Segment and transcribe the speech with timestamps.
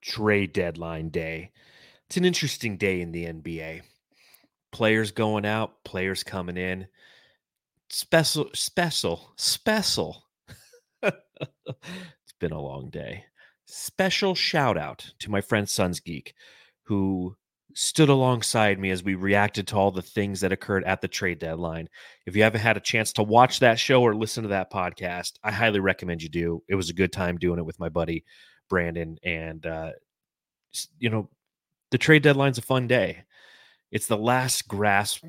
[0.00, 1.50] trade deadline day.
[2.06, 3.82] It's an interesting day in the NBA.
[4.72, 6.86] Players going out, players coming in.
[7.90, 10.24] Special, special, special.
[11.02, 13.24] it's been a long day.
[13.66, 16.34] Special shout out to my friend Suns Geek,
[16.82, 17.36] who
[17.74, 21.38] stood alongside me as we reacted to all the things that occurred at the trade
[21.38, 21.88] deadline.
[22.26, 25.34] If you haven't had a chance to watch that show or listen to that podcast,
[25.44, 26.62] I highly recommend you do.
[26.68, 28.24] It was a good time doing it with my buddy
[28.68, 29.18] Brandon.
[29.22, 29.92] And, uh,
[30.98, 31.28] you know,
[31.90, 33.24] the trade deadline's a fun day.
[33.90, 35.24] It's the last grasp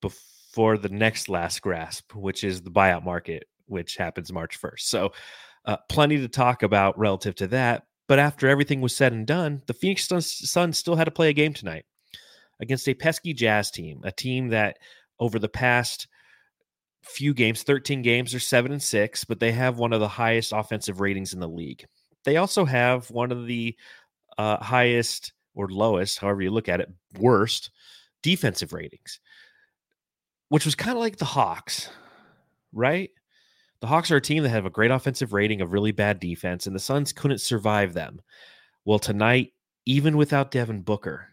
[0.00, 4.80] before the next last grasp, which is the buyout market, which happens March 1st.
[4.80, 5.12] So,
[5.64, 7.84] uh, plenty to talk about relative to that.
[8.06, 11.34] But after everything was said and done, the Phoenix Suns still had to play a
[11.34, 11.84] game tonight
[12.58, 14.78] against a pesky Jazz team, a team that
[15.20, 16.08] over the past
[17.02, 20.52] few games, 13 games, are seven and six, but they have one of the highest
[20.54, 21.84] offensive ratings in the league.
[22.28, 23.74] They also have one of the
[24.36, 27.70] uh, highest or lowest, however you look at it, worst
[28.22, 29.18] defensive ratings,
[30.50, 31.88] which was kind of like the Hawks,
[32.74, 33.08] right?
[33.80, 36.66] The Hawks are a team that have a great offensive rating, of really bad defense,
[36.66, 38.20] and the Suns couldn't survive them.
[38.84, 39.54] Well, tonight,
[39.86, 41.28] even without Devin Booker,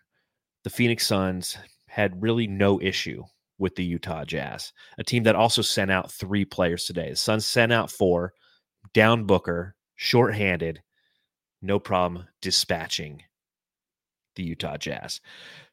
[0.64, 1.58] the Phoenix Suns
[1.90, 3.22] had really no issue
[3.58, 7.10] with the Utah Jazz, a team that also sent out three players today.
[7.10, 8.32] The Suns sent out four,
[8.94, 10.82] down Booker, shorthanded,
[11.62, 13.24] no problem dispatching
[14.36, 15.22] the Utah Jazz.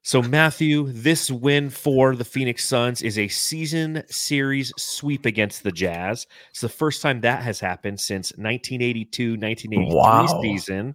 [0.02, 5.70] So, Matthew, this win for the Phoenix Suns is a season series sweep against the
[5.70, 6.26] Jazz.
[6.50, 10.40] It's the first time that has happened since 1982 1983 wow.
[10.42, 10.94] season.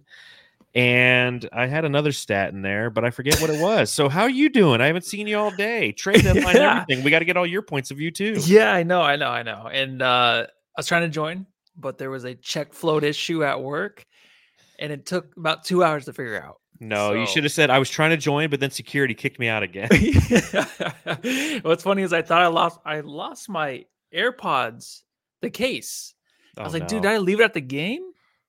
[0.74, 3.90] And I had another stat in there, but I forget what it was.
[3.90, 4.82] So, how are you doing?
[4.82, 5.92] I haven't seen you all day.
[5.92, 6.82] Trade deadline, yeah.
[6.82, 7.04] everything.
[7.04, 8.34] We got to get all your points of view, too.
[8.44, 9.68] Yeah, I know, I know, I know.
[9.72, 13.62] And uh, I was trying to join, but there was a check float issue at
[13.62, 14.04] work,
[14.78, 16.60] and it took about two hours to figure out.
[16.80, 17.14] No, so.
[17.14, 19.62] you should have said I was trying to join, but then security kicked me out
[19.62, 19.88] again.
[21.62, 23.84] What's funny is I thought I lost I lost my
[24.14, 25.02] AirPods,
[25.42, 26.14] the case.
[26.56, 26.88] Oh, I was like, no.
[26.88, 28.02] dude, did I leave it at the game?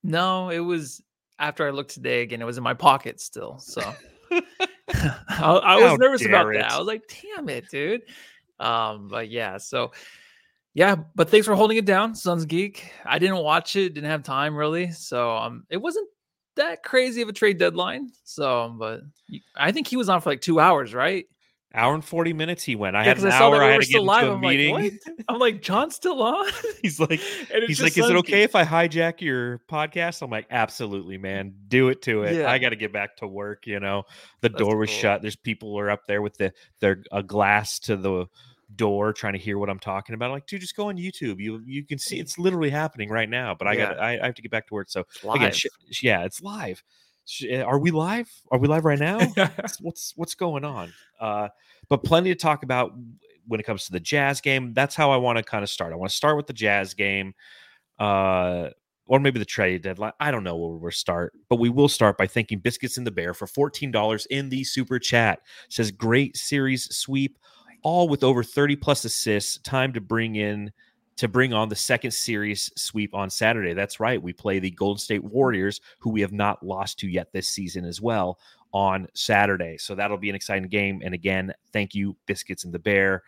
[0.04, 1.02] No, it was
[1.40, 2.42] after I looked today again.
[2.42, 3.58] It was in my pocket still.
[3.60, 3.82] So
[4.32, 4.42] I,
[5.40, 6.60] I, was nervous about it.
[6.60, 6.72] that.
[6.72, 8.02] I was like, damn it, dude.
[8.60, 9.92] Um, but yeah, so
[10.74, 12.92] yeah, but thanks for holding it down, Suns Geek.
[13.06, 14.92] I didn't watch it, didn't have time really.
[14.92, 16.08] So um it wasn't
[16.56, 18.12] that crazy of a trade deadline.
[18.24, 19.02] So, but
[19.56, 21.26] I think he was on for like two hours, right?
[21.76, 22.96] Hour and 40 minutes he went.
[22.96, 23.64] I yeah, had an I hour.
[23.64, 24.74] I had to get into a I'm meeting.
[24.74, 24.94] Like,
[25.30, 26.48] I'm like, John's still on?
[26.82, 27.20] he's like,
[27.68, 30.24] he's like, is it okay if I hijack your podcast?
[30.24, 31.54] I'm like, absolutely, man.
[31.68, 32.38] Do it to it.
[32.38, 32.52] Yeah.
[32.52, 33.68] I got to get back to work.
[33.68, 34.04] You know,
[34.42, 34.98] the That's door was cool.
[34.98, 35.22] shut.
[35.22, 38.26] There's people are up there with the their a glass to the
[38.80, 40.28] door trying to hear what I'm talking about.
[40.28, 41.40] I'm like, dude, just go on YouTube.
[41.40, 43.54] You you can see it's literally happening right now.
[43.54, 43.86] But I yeah.
[43.86, 44.90] got I, I, have to get back to work.
[44.90, 45.68] So again, sh-
[46.02, 46.82] yeah, it's live.
[47.26, 48.32] Sh- eh, are we live?
[48.52, 49.20] Are we live right now?
[49.82, 50.94] what's what's going on?
[51.20, 51.50] Uh,
[51.90, 52.94] but plenty to talk about
[53.46, 54.74] when it comes to the Jazz game.
[54.74, 55.92] That's how I want to kind of start.
[55.92, 57.34] I want to start with the Jazz game.
[58.00, 58.70] Uh,
[59.08, 60.14] or maybe the trade deadline.
[60.20, 63.12] I don't know where we'll start, but we will start by thanking Biscuits in the
[63.12, 65.40] Bear for $14 in the super chat.
[65.66, 67.40] It says great series sweep
[67.84, 69.58] all with over 30 plus assists.
[69.60, 70.72] Time to bring in
[71.20, 73.74] to bring on the second series sweep on Saturday.
[73.74, 74.22] That's right.
[74.22, 77.84] We play the Golden State Warriors, who we have not lost to yet this season
[77.84, 78.40] as well,
[78.72, 79.78] on Saturday.
[79.78, 81.02] So that'll be an exciting game.
[81.04, 83.24] And again, thank you, Biscuits and the Bear.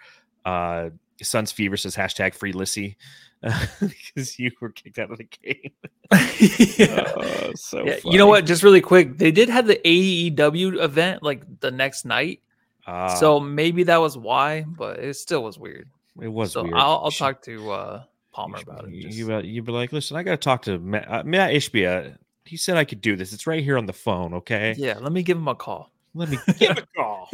[0.45, 0.91] Uh,
[1.21, 2.95] Suns Fever says hashtag free Lissy
[3.81, 5.71] because you were kicked out of the game.
[6.77, 7.13] yeah.
[7.15, 8.45] Oh, so yeah, you know what?
[8.45, 12.41] Just really quick, they did have the AEW event like the next night,
[12.87, 15.89] uh, so maybe that was why, but it still was weird.
[16.21, 16.75] It was so weird.
[16.75, 19.01] I'll, I'll talk to uh, Palmer about it.
[19.01, 19.17] Just...
[19.17, 22.17] You you be like, listen, I got to talk to Matt, uh, Matt Ishbia.
[22.45, 23.33] He said I could do this.
[23.33, 24.33] It's right here on the phone.
[24.33, 24.75] Okay.
[24.77, 24.97] Yeah.
[24.99, 25.91] Let me give him a call.
[26.13, 27.29] Let me give a call.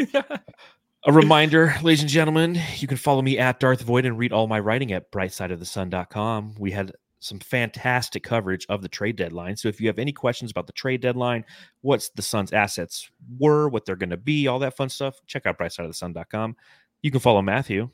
[1.05, 4.45] A reminder, ladies and gentlemen, you can follow me at Darth Void and read all
[4.47, 6.55] my writing at brightsideofthesun.com.
[6.59, 9.55] We had some fantastic coverage of the trade deadline.
[9.55, 11.45] So if you have any questions about the trade deadline,
[11.81, 13.09] what's the Suns' assets
[13.39, 16.55] were, what they're going to be, all that fun stuff, check out brightsideofthesun.com.
[17.01, 17.89] You can follow Matthew.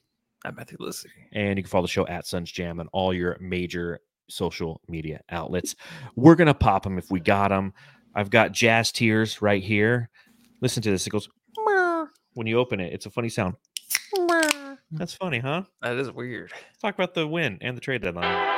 [0.46, 1.10] I'm Matthew Lissy.
[1.32, 5.22] And you can follow the show at Suns Jam on all your major social media
[5.30, 5.76] outlets.
[6.16, 7.74] We're going to pop them if we got them.
[8.16, 10.10] I've got jazz tears right here.
[10.62, 11.08] Listen to this.
[11.08, 11.30] It goes
[12.34, 12.94] when you open it.
[12.94, 13.56] It's a funny sound.
[14.92, 15.64] That's funny, huh?
[15.82, 16.52] That is weird.
[16.52, 18.53] Let's talk about the win and the trade deadline.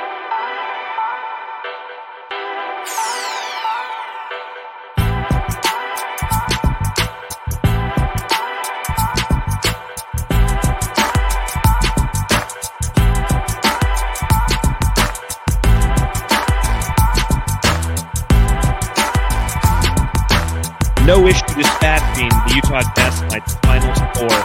[21.96, 24.44] Issue dispatching the Utah Jazz tonight's final score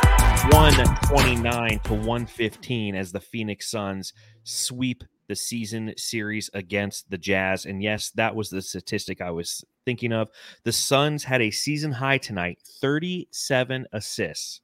[0.52, 4.14] 129 to 115 as the Phoenix Suns
[4.44, 7.66] sweep the season series against the Jazz.
[7.66, 10.30] And yes, that was the statistic I was thinking of.
[10.64, 14.62] The Suns had a season high tonight 37 assists.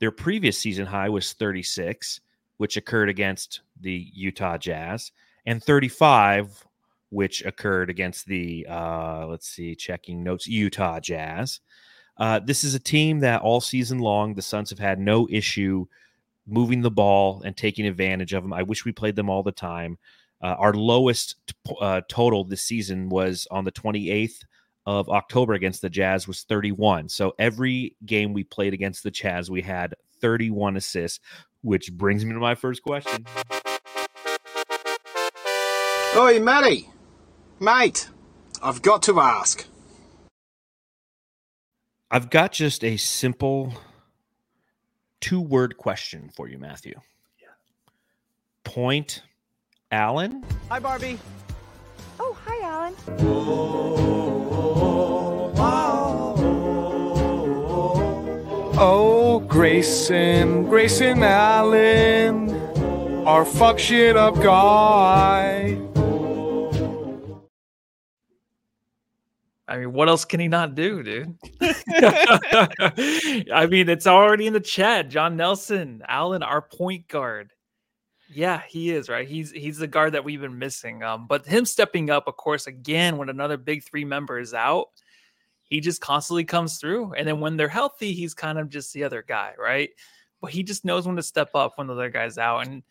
[0.00, 2.20] Their previous season high was 36,
[2.56, 5.12] which occurred against the Utah Jazz,
[5.46, 6.66] and 35,
[7.10, 11.60] which occurred against the, uh, let's see, checking notes, Utah Jazz.
[12.16, 15.86] Uh, this is a team that all season long, the Suns have had no issue
[16.46, 18.52] moving the ball and taking advantage of them.
[18.52, 19.98] I wish we played them all the time.
[20.42, 24.44] Uh, our lowest t- uh, total this season was on the 28th
[24.86, 27.08] of October against the Jazz was 31.
[27.08, 31.20] So every game we played against the Jazz, we had 31 assists,
[31.62, 33.24] which brings me to my first question.
[36.16, 36.90] Oi, Matty.
[37.60, 38.08] Mate,
[38.60, 39.66] I've got to ask.
[42.14, 43.72] I've got just a simple
[45.22, 47.00] two word question for you, Matthew.
[47.40, 47.48] Yeah.
[48.64, 49.22] Point
[49.90, 50.44] Allen.
[50.68, 51.18] Hi, Barbie.
[52.20, 52.94] Oh, hi, Alan.
[58.78, 62.50] Oh, Grayson, Grayson Allen,
[63.26, 65.78] our fuck shit up guy.
[69.68, 71.36] I mean, what else can he not do, dude?
[71.60, 75.08] I mean, it's already in the chat.
[75.08, 77.52] John Nelson, Allen, our point guard.
[78.28, 79.28] Yeah, he is right.
[79.28, 81.02] He's he's the guard that we've been missing.
[81.02, 84.86] Um, but him stepping up, of course, again when another big three member is out,
[85.64, 87.12] he just constantly comes through.
[87.12, 89.90] And then when they're healthy, he's kind of just the other guy, right?
[90.40, 92.66] But he just knows when to step up when the other guy's out.
[92.66, 92.82] And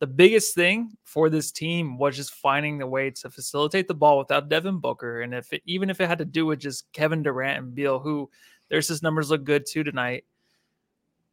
[0.00, 4.18] the biggest thing for this team was just finding the way to facilitate the ball
[4.18, 5.20] without Devin Booker.
[5.20, 7.98] And if it, even if it had to do with just Kevin Durant and Beal,
[7.98, 8.30] who
[8.70, 10.24] their assist numbers look good too tonight,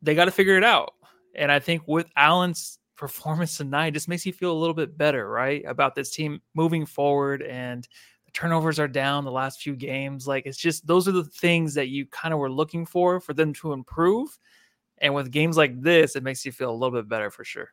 [0.01, 0.93] they got to figure it out.
[1.33, 5.29] And I think with Allen's performance tonight, just makes you feel a little bit better,
[5.29, 5.63] right?
[5.65, 7.87] About this team moving forward and
[8.25, 10.27] the turnovers are down the last few games.
[10.27, 13.33] Like it's just those are the things that you kind of were looking for for
[13.33, 14.37] them to improve.
[14.97, 17.71] And with games like this, it makes you feel a little bit better for sure.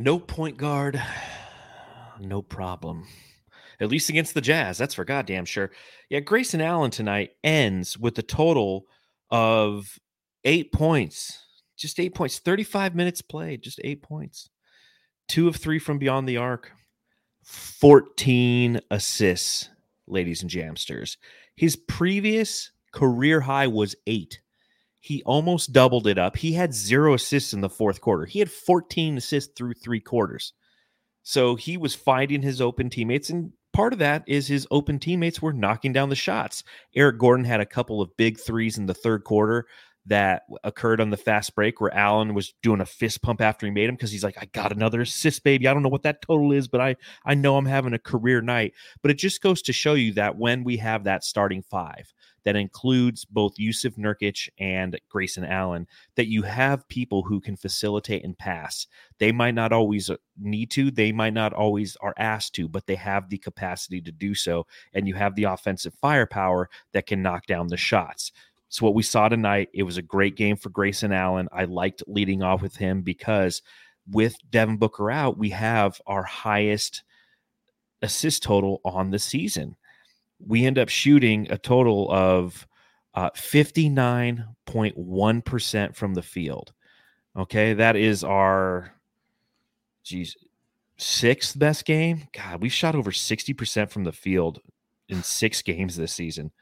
[0.00, 1.02] No point guard,
[2.20, 3.08] no problem.
[3.80, 5.72] At least against the Jazz, that's for goddamn sure.
[6.08, 8.86] Yeah, Grayson Allen tonight ends with a total
[9.32, 9.98] of
[10.44, 11.44] eight points.
[11.76, 12.38] Just eight points.
[12.38, 14.50] 35 minutes played, just eight points.
[15.26, 16.70] Two of three from beyond the arc.
[17.42, 19.68] 14 assists,
[20.06, 21.16] ladies and jamsters.
[21.56, 24.42] His previous career high was eight.
[25.08, 26.36] He almost doubled it up.
[26.36, 28.26] He had zero assists in the fourth quarter.
[28.26, 30.52] He had 14 assists through three quarters.
[31.22, 33.30] So he was finding his open teammates.
[33.30, 36.62] And part of that is his open teammates were knocking down the shots.
[36.94, 39.64] Eric Gordon had a couple of big threes in the third quarter
[40.08, 43.72] that occurred on the fast break where Allen was doing a fist pump after he
[43.72, 45.68] made him because he's like, I got another assist, baby.
[45.68, 48.40] I don't know what that total is, but I I know I'm having a career
[48.40, 48.74] night.
[49.02, 52.12] But it just goes to show you that when we have that starting five,
[52.44, 58.24] that includes both Jusuf Nurkic and Grayson Allen, that you have people who can facilitate
[58.24, 58.86] and pass.
[59.18, 62.86] They might not always uh, need to, they might not always are asked to, but
[62.86, 64.66] they have the capacity to do so.
[64.94, 68.32] And you have the offensive firepower that can knock down the shots.
[68.68, 71.48] So what we saw tonight, it was a great game for Grayson Allen.
[71.52, 73.62] I liked leading off with him because
[74.10, 77.02] with Devin Booker out, we have our highest
[78.02, 79.76] assist total on the season
[80.44, 82.66] we end up shooting a total of
[83.14, 86.72] uh, 59.1% from the field.
[87.36, 88.94] Okay, that is our
[90.04, 90.36] geez,
[90.96, 92.28] sixth best game.
[92.32, 94.60] God, we shot over 60% from the field
[95.08, 96.52] in six games this season.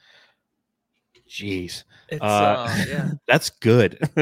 [1.29, 1.85] Jeez.
[2.09, 3.11] It's, uh, uh, yeah.
[3.27, 3.99] that's good.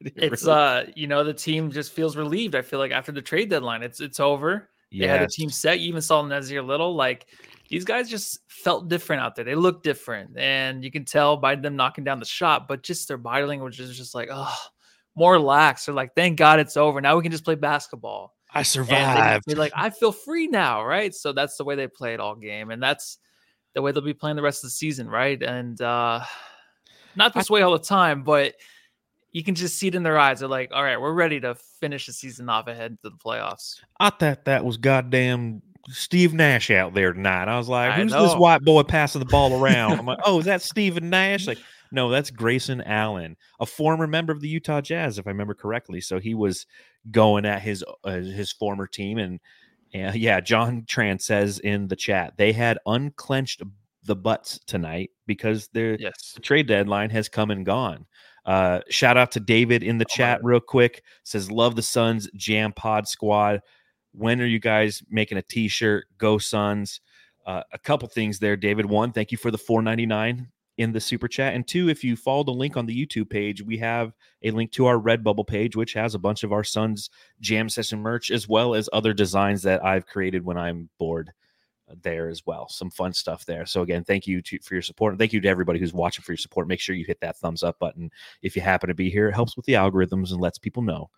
[0.00, 0.52] it's really...
[0.52, 2.54] uh, you know, the team just feels relieved.
[2.54, 4.70] I feel like after the trade deadline, it's it's over.
[4.90, 5.06] Yes.
[5.06, 5.80] They had a team set.
[5.80, 6.94] You even saw Nassir Little.
[6.94, 7.26] Like
[7.68, 9.44] these guys just felt different out there.
[9.44, 12.66] They looked different, and you can tell by them knocking down the shot.
[12.66, 14.56] But just their body language is just like, oh,
[15.14, 15.86] more relaxed.
[15.86, 17.00] They're like, thank God it's over.
[17.00, 18.34] Now we can just play basketball.
[18.52, 19.44] I survived.
[19.46, 21.14] They're like, I feel free now, right?
[21.14, 23.18] So that's the way they played all game, and that's
[23.74, 25.42] the way they'll be playing the rest of the season, right?
[25.42, 26.24] And uh
[27.16, 28.54] not this I, way all the time, but
[29.32, 30.40] you can just see it in their eyes.
[30.40, 33.80] They're like, all right, we're ready to finish the season off ahead to the playoffs.
[33.98, 37.48] I thought that was goddamn Steve Nash out there tonight.
[37.48, 39.98] I was like, who's this white boy passing the ball around?
[39.98, 41.46] I'm like, oh, is that Steven Nash?
[41.46, 41.58] Like,
[41.92, 46.00] no, that's Grayson Allen, a former member of the Utah Jazz, if I remember correctly.
[46.00, 46.66] So he was
[47.10, 49.40] going at his uh, his former team, and
[49.94, 53.62] uh, yeah, John Tran says in the chat they had unclenched
[54.04, 56.32] the butts tonight because the, Yes.
[56.34, 58.06] the trade deadline has come and gone.
[58.46, 61.02] Uh, shout out to David in the Oh chat real quick.
[61.24, 63.60] Says love the Suns Jam Pod Squad.
[64.12, 66.06] When are you guys making a T-shirt?
[66.18, 67.00] Go Suns.
[67.46, 68.86] Uh, a couple things there, David.
[68.86, 70.46] One, thank you for the 4.99
[70.80, 73.60] in the super chat, and two, if you follow the link on the YouTube page,
[73.60, 77.10] we have a link to our Redbubble page, which has a bunch of our Suns
[77.38, 81.32] Jam Session merch as well as other designs that I've created when I'm bored
[81.86, 82.66] uh, there as well.
[82.70, 83.66] Some fun stuff there.
[83.66, 85.12] So again, thank you to, for your support.
[85.12, 86.66] And thank you to everybody who's watching for your support.
[86.66, 88.10] Make sure you hit that thumbs up button
[88.40, 89.28] if you happen to be here.
[89.28, 91.10] It helps with the algorithms and lets people know.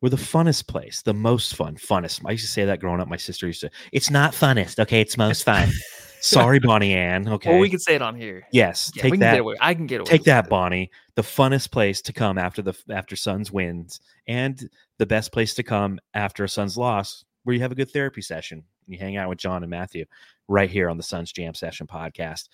[0.00, 2.22] We're the funnest place, the most fun, funnest.
[2.24, 3.08] I used to say that growing up.
[3.08, 3.70] My sister used to.
[3.90, 5.00] It's not funnest, okay.
[5.00, 5.68] It's most fun.
[6.20, 7.28] Sorry, Bonnie Ann.
[7.28, 7.50] Okay.
[7.54, 8.46] Or we can say it on here.
[8.52, 9.32] yes, Yeah, take we can that.
[9.32, 9.56] get away.
[9.60, 10.06] I can get away.
[10.10, 10.50] Take that, it.
[10.50, 10.90] Bonnie.
[11.14, 15.62] The funnest place to come after the after Suns wins, and the best place to
[15.62, 18.64] come after a Suns loss, where you have a good therapy session.
[18.86, 20.04] You hang out with John and Matthew,
[20.48, 22.48] right here on the Suns Jam Session podcast.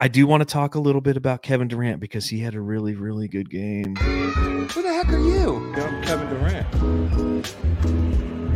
[0.00, 2.60] I do want to talk a little bit about Kevin Durant because he had a
[2.60, 3.94] really, really good game.
[3.96, 5.72] Who the heck are you?
[5.76, 6.74] I'm Kevin Durant.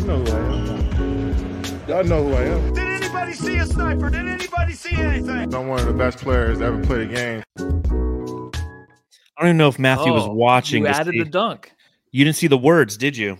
[0.01, 1.89] You know who I am.
[1.89, 2.98] Y'all know who I am.
[3.19, 4.11] Did anybody see a sniper?
[4.11, 5.53] Did anybody see anything?
[5.55, 7.43] I'm one of the best players to ever play the game.
[7.59, 10.83] I don't even know if Matthew was Oh, watching.
[10.85, 11.73] You added see- the dunk.
[12.13, 13.37] you didn't see the words, did you?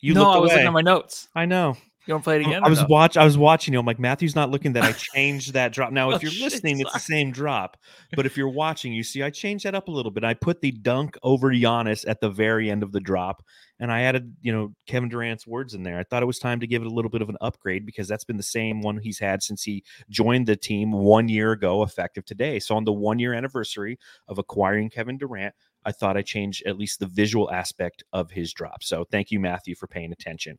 [0.00, 0.54] You no, looked I was away.
[0.56, 1.28] looking at my notes.
[1.34, 1.76] I know.
[2.08, 2.64] You to play it again?
[2.64, 2.86] I was no?
[2.88, 3.18] watch.
[3.18, 3.80] I was watching you.
[3.80, 4.72] I'm like Matthew's not looking.
[4.72, 5.92] That I changed that drop.
[5.92, 7.76] Now, oh, if Oh, you're shit, listening, it's the same drop.
[8.16, 10.24] But if you're watching, you see I changed that up a little bit.
[10.24, 13.42] I put the dunk over Giannis at the very end of the drop,
[13.78, 15.98] and I added you know Kevin Durant's words in there.
[15.98, 18.08] I thought it was time to give it a little bit of an upgrade because
[18.08, 21.82] that's been the same one he's had since he joined the team one year ago,
[21.82, 22.58] effective today.
[22.58, 23.98] So on the one year anniversary
[24.28, 25.54] of acquiring Kevin Durant.
[25.84, 28.82] I thought I changed at least the visual aspect of his drop.
[28.82, 30.58] So thank you, Matthew, for paying attention.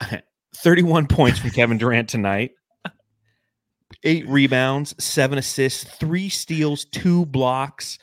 [0.56, 2.52] 31 points from Kevin Durant tonight.
[4.02, 7.98] Eight rebounds, seven assists, three steals, two blocks,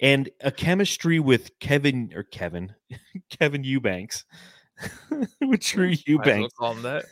[0.00, 2.74] and a chemistry with Kevin or Kevin,
[3.30, 4.24] Kevin Eubanks.
[5.40, 6.54] with Drew Might as well Eubanks.
[6.54, 7.04] call him that.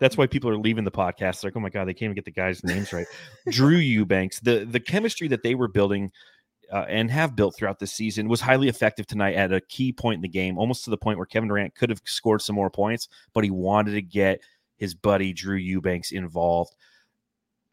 [0.00, 1.40] That's why people are leaving the podcast.
[1.40, 3.06] They're like, oh my god, they can't even get the guys' names right.
[3.50, 4.40] Drew Eubanks.
[4.40, 6.12] The the chemistry that they were building
[6.74, 10.16] uh, and have built throughout this season was highly effective tonight at a key point
[10.16, 12.68] in the game, almost to the point where Kevin Durant could have scored some more
[12.68, 14.40] points, but he wanted to get
[14.76, 16.74] his buddy Drew Eubanks involved.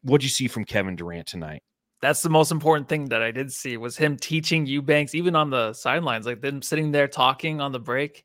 [0.02, 1.64] What'd you see from Kevin Durant tonight?
[2.00, 5.50] That's the most important thing that I did see was him teaching Eubanks, even on
[5.50, 8.24] the sidelines, like them sitting there talking on the break.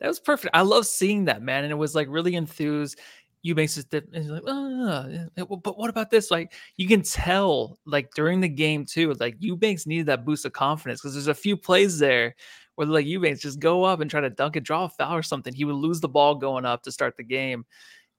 [0.00, 0.54] That was perfect.
[0.54, 1.64] I love seeing that, man.
[1.64, 3.00] And it was like really enthused.
[3.42, 6.30] Eubanks is like, "Ah, eh, but what about this?
[6.30, 10.52] Like you can tell, like during the game too, like Eubanks needed that boost of
[10.52, 12.34] confidence because there's a few plays there
[12.78, 15.22] where like Eubanks just go up and try to dunk it, draw a foul or
[15.22, 15.52] something.
[15.52, 17.66] He would lose the ball going up to start the game.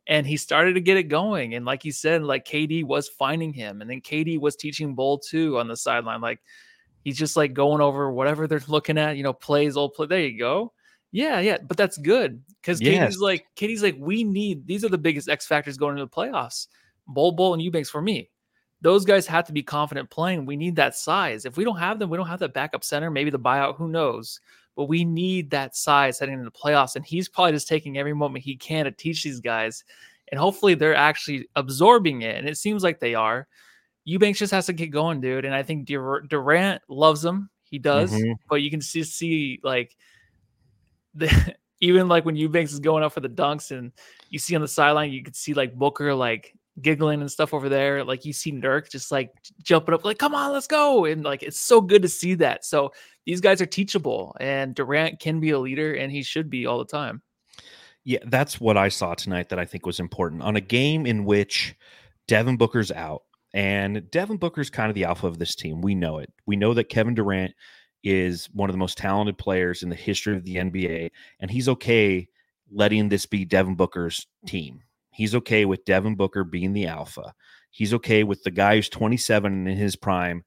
[0.07, 1.53] And he started to get it going.
[1.53, 3.79] And like he said, like KD was finding him.
[3.79, 6.19] And then KD was teaching Bol too on the sideline.
[6.19, 6.39] Like
[7.03, 10.07] he's just like going over whatever they're looking at, you know, plays, old play.
[10.07, 10.73] There you go.
[11.11, 11.57] Yeah, yeah.
[11.61, 12.41] But that's good.
[12.61, 13.15] Because Yes.
[13.15, 16.11] KD's like, KD's like, we need these are the biggest X factors going into the
[16.11, 16.67] playoffs.
[17.07, 18.29] Bol, Bol, and Eubanks for me.
[18.81, 20.45] Those guys have to be confident playing.
[20.45, 21.45] We need that size.
[21.45, 23.89] If we don't have them, we don't have that backup center, maybe the buyout, who
[23.89, 24.39] knows?
[24.75, 26.95] But we need that size heading into the playoffs.
[26.95, 29.83] And he's probably just taking every moment he can to teach these guys.
[30.31, 32.37] And hopefully they're actually absorbing it.
[32.37, 33.47] And it seems like they are.
[34.05, 35.43] Eubanks just has to get going, dude.
[35.43, 37.49] And I think Durant loves him.
[37.63, 38.13] He does.
[38.13, 38.35] Mhm.
[38.47, 39.97] But you can see, see like
[41.13, 43.91] the even like when Eubanks is going up for the dunks and
[44.29, 47.69] you see on the sideline, you could see like Booker like giggling and stuff over
[47.69, 48.03] there.
[48.03, 49.31] Like you see Nurk just like
[49.63, 51.05] jumping up, like, come on, let's go.
[51.05, 52.65] And like it's so good to see that.
[52.65, 52.91] So
[53.25, 56.79] these guys are teachable and Durant can be a leader and he should be all
[56.79, 57.21] the time.
[58.03, 61.25] Yeah, that's what I saw tonight that I think was important on a game in
[61.25, 61.75] which
[62.27, 63.23] Devin Booker's out.
[63.53, 65.81] And Devin Booker's kind of the alpha of this team.
[65.81, 66.31] We know it.
[66.45, 67.53] We know that Kevin Durant
[68.03, 71.69] is one of the most talented players in the history of the NBA, and he's
[71.69, 72.27] okay
[72.71, 74.81] letting this be Devin Booker's team.
[75.11, 77.33] He's okay with Devin Booker being the alpha.
[77.71, 80.43] He's okay with the guy who's 27 and in his prime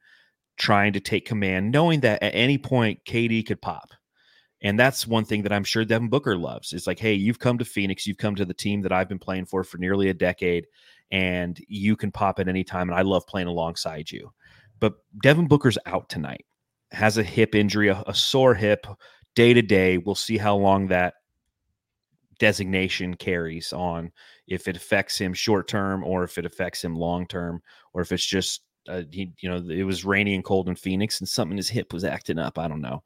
[0.57, 3.91] trying to take command, knowing that at any point KD could pop.
[4.63, 6.73] And that's one thing that I'm sure Devin Booker loves.
[6.73, 9.19] It's like, hey, you've come to Phoenix, you've come to the team that I've been
[9.19, 10.67] playing for for nearly a decade,
[11.11, 12.89] and you can pop at any time.
[12.89, 14.33] And I love playing alongside you.
[14.79, 16.45] But Devin Booker's out tonight,
[16.93, 18.87] has a hip injury, a, a sore hip,
[19.35, 19.99] day to day.
[19.99, 21.15] We'll see how long that
[22.39, 24.11] designation carries on,
[24.47, 28.13] if it affects him short term or if it affects him long term, or if
[28.13, 31.53] it's just, uh, he, you know, it was rainy and cold in Phoenix and something
[31.53, 32.59] in his hip was acting up.
[32.59, 33.03] I don't know.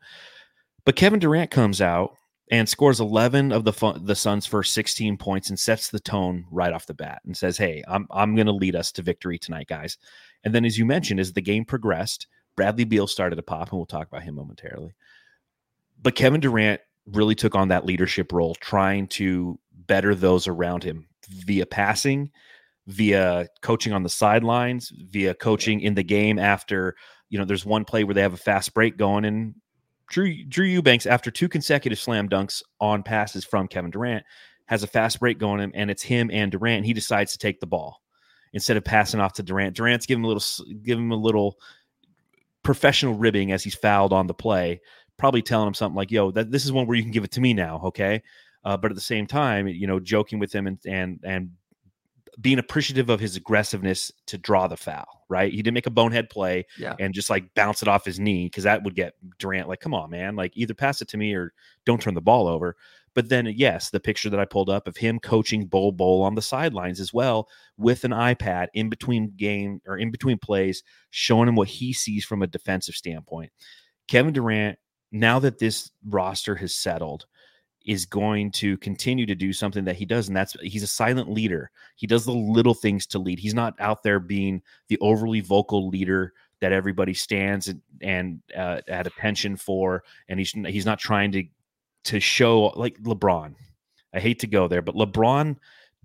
[0.84, 2.14] But Kevin Durant comes out
[2.50, 6.46] and scores 11 of the fun, the Suns' first 16 points and sets the tone
[6.50, 9.38] right off the bat and says, "Hey, I'm I'm going to lead us to victory
[9.38, 9.98] tonight, guys."
[10.44, 13.78] And then, as you mentioned, as the game progressed, Bradley Beal started to pop, and
[13.78, 14.94] we'll talk about him momentarily.
[16.00, 21.06] But Kevin Durant really took on that leadership role, trying to better those around him
[21.28, 22.30] via passing,
[22.86, 26.96] via coaching on the sidelines, via coaching in the game after.
[27.28, 29.54] You know, there's one play where they have a fast break going, and
[30.08, 34.24] Drew Drew Eubanks, after two consecutive slam dunks on passes from Kevin Durant,
[34.66, 36.86] has a fast break going, and it's him and Durant.
[36.86, 38.02] he decides to take the ball
[38.52, 39.76] instead of passing off to Durant.
[39.76, 41.56] Durant's giving him a little, give him a little
[42.66, 44.80] professional ribbing as he's fouled on the play,
[45.16, 47.30] probably telling him something like, "Yo, that this is one where you can give it
[47.32, 48.22] to me now, okay?"
[48.64, 51.50] Uh, but at the same time, you know, joking with him and and and
[52.40, 55.52] being appreciative of his aggressiveness to draw the foul, right?
[55.52, 56.94] He didn't make a bonehead play yeah.
[56.98, 59.94] and just like bounce it off his knee because that would get Durant like, come
[59.94, 61.54] on, man, like either pass it to me or
[61.86, 62.76] don't turn the ball over.
[63.16, 66.34] But then, yes, the picture that I pulled up of him coaching Bol Bol on
[66.34, 71.48] the sidelines as well with an iPad in between game or in between plays, showing
[71.48, 73.50] him what he sees from a defensive standpoint.
[74.06, 74.78] Kevin Durant,
[75.12, 77.24] now that this roster has settled,
[77.86, 81.30] is going to continue to do something that he does and that's he's a silent
[81.30, 85.40] leader he does the little things to lead he's not out there being the overly
[85.40, 90.98] vocal leader that everybody stands and, and uh, at attention for and he's he's not
[90.98, 91.44] trying to
[92.06, 93.54] to show like lebron
[94.14, 95.56] i hate to go there but lebron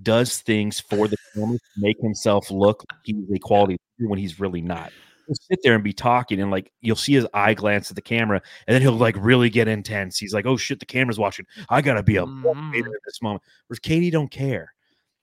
[0.04, 4.40] does things for the camera to make himself look like he's a quality when he's
[4.40, 4.92] really not
[5.32, 8.02] he'll sit there and be talking, and like you'll see his eye glance at the
[8.02, 10.18] camera, and then he'll like really get intense.
[10.18, 11.46] He's like, "Oh shit, the camera's watching.
[11.70, 12.76] I gotta be a mm-hmm.
[12.76, 14.74] at this moment." Whereas KD don't care.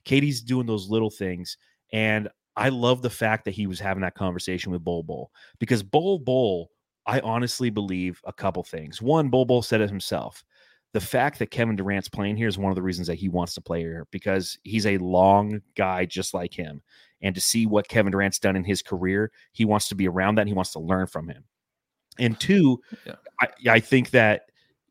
[0.04, 1.58] KD's doing those little things,
[1.92, 5.82] and I love the fact that he was having that conversation with Bol Bol because
[5.82, 6.70] Bol Bol,
[7.06, 9.02] I honestly believe a couple things.
[9.02, 10.44] One, Bol Bol said it himself.
[10.92, 13.54] The fact that Kevin Durant's playing here is one of the reasons that he wants
[13.54, 16.82] to play here because he's a long guy just like him
[17.22, 20.36] and to see what Kevin Durant's done in his career, he wants to be around
[20.36, 21.44] that and he wants to learn from him.
[22.18, 23.16] And two, yeah.
[23.40, 24.42] I, I, think that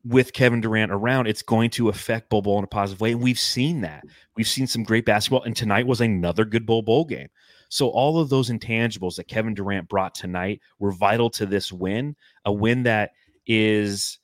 [0.04, 3.12] with Kevin Durant around, it's going to affect Bol Bol in a positive way.
[3.12, 4.04] And we've seen that.
[4.36, 7.28] We've seen some great basketball, and tonight was another good Bol Bol game.
[7.68, 12.16] So all of those intangibles that Kevin Durant brought tonight were vital to this win,
[12.44, 13.10] a win that
[13.46, 14.18] is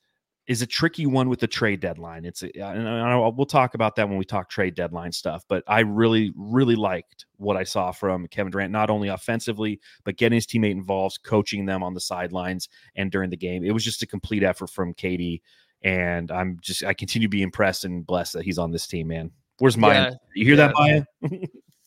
[0.46, 2.24] is a tricky one with the trade deadline.
[2.24, 5.44] It's a, and I, we'll talk about that when we talk trade deadline stuff.
[5.48, 10.16] But I really, really liked what I saw from Kevin Durant, not only offensively but
[10.16, 13.64] getting his teammate involved, coaching them on the sidelines and during the game.
[13.64, 15.40] It was just a complete effort from KD,
[15.82, 19.08] and I'm just I continue to be impressed and blessed that he's on this team.
[19.08, 20.10] Man, where's Maya?
[20.10, 20.66] Yeah, you hear yeah.
[20.66, 21.04] that, Maya?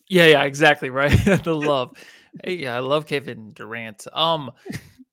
[0.08, 1.12] yeah, yeah, exactly right.
[1.44, 1.96] the love.
[2.44, 4.08] Hey, yeah, I love Kevin Durant.
[4.14, 4.52] Um,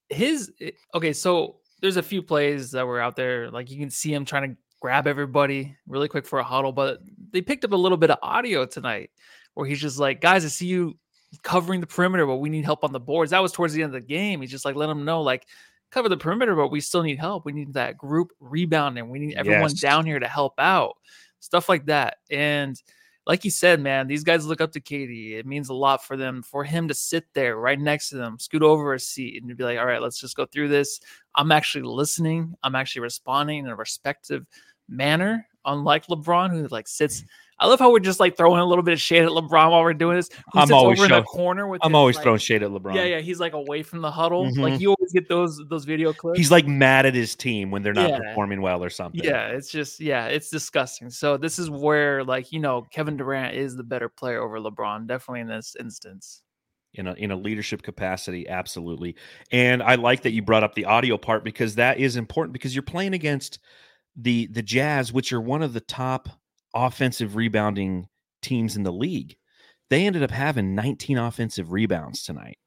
[0.08, 3.50] his eh, okay, so there's a few plays that were out there.
[3.50, 7.00] Like you can see him trying to grab everybody really quick for a huddle, but
[7.30, 9.10] they picked up a little bit of audio tonight
[9.54, 10.98] where he's just like, guys, I see you
[11.42, 13.30] covering the perimeter, but we need help on the boards.
[13.30, 14.40] That was towards the end of the game.
[14.40, 15.46] He's just like, let them know, like,
[15.90, 17.44] cover the perimeter, but we still need help.
[17.44, 19.08] We need that group rebounding.
[19.10, 19.80] We need everyone yes.
[19.80, 20.96] down here to help out.
[21.38, 22.16] Stuff like that.
[22.30, 22.80] And
[23.26, 25.32] like you said, man, these guys look up to KD.
[25.32, 28.38] It means a lot for them, for him to sit there right next to them,
[28.38, 31.00] scoot over a seat, and be like, all right, let's just go through this.
[31.34, 32.54] I'm actually listening.
[32.62, 34.46] I'm actually responding in a respective
[34.88, 37.26] manner, unlike LeBron, who like sits mm.
[37.64, 39.80] I love how we're just like throwing a little bit of shade at LeBron while
[39.80, 40.28] we're doing this.
[40.52, 41.80] He I'm always over show, in the corner with.
[41.82, 42.94] I'm his, always like, throwing shade at LeBron.
[42.94, 44.44] Yeah, yeah, he's like away from the huddle.
[44.44, 44.60] Mm-hmm.
[44.60, 46.36] Like you always get those those video clips.
[46.36, 48.18] He's like mad at his team when they're not yeah.
[48.18, 49.24] performing well or something.
[49.24, 51.08] Yeah, it's just yeah, it's disgusting.
[51.08, 55.06] So this is where like you know Kevin Durant is the better player over LeBron,
[55.06, 56.42] definitely in this instance
[56.92, 59.16] in a in a leadership capacity absolutely
[59.50, 62.72] and i like that you brought up the audio part because that is important because
[62.72, 63.58] you're playing against
[64.14, 66.28] the the jazz which are one of the top
[66.74, 68.08] offensive rebounding
[68.42, 69.36] teams in the league.
[69.90, 72.58] They ended up having 19 offensive rebounds tonight.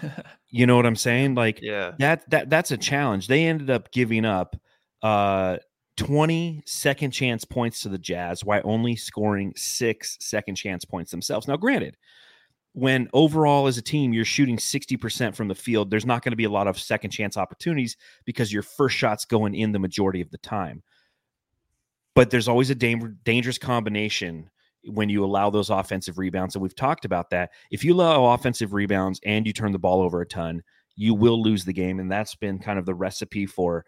[0.50, 1.34] you know what I'm saying?
[1.34, 1.92] Like yeah.
[1.98, 3.26] that that that's a challenge.
[3.26, 4.56] They ended up giving up
[5.02, 5.56] uh
[5.96, 11.48] 20 second chance points to the Jazz while only scoring six second chance points themselves.
[11.48, 11.96] Now, granted,
[12.74, 16.36] when overall as a team you're shooting 60% from the field, there's not going to
[16.36, 20.20] be a lot of second chance opportunities because your first shot's going in the majority
[20.20, 20.82] of the time.
[22.16, 24.50] But there's always a dangerous combination
[24.86, 26.54] when you allow those offensive rebounds.
[26.54, 27.50] And we've talked about that.
[27.70, 30.62] If you allow offensive rebounds and you turn the ball over a ton,
[30.96, 32.00] you will lose the game.
[32.00, 33.84] And that's been kind of the recipe for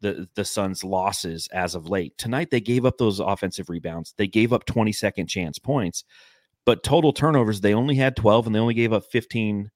[0.00, 2.16] the the Suns' losses as of late.
[2.18, 4.14] Tonight they gave up those offensive rebounds.
[4.16, 6.04] They gave up 20 second chance points,
[6.64, 9.70] but total turnovers they only had 12 and they only gave up 15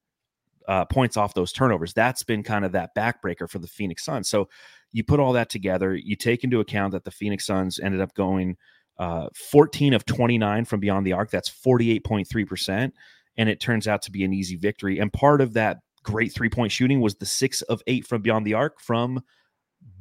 [0.67, 1.93] uh, points off those turnovers.
[1.93, 4.29] That's been kind of that backbreaker for the Phoenix Suns.
[4.29, 4.49] So
[4.91, 8.13] you put all that together, you take into account that the Phoenix Suns ended up
[8.13, 8.57] going
[8.97, 11.31] uh, 14 of 29 from beyond the arc.
[11.31, 12.91] That's 48.3%.
[13.37, 14.99] And it turns out to be an easy victory.
[14.99, 18.45] And part of that great three point shooting was the six of eight from beyond
[18.45, 19.21] the arc from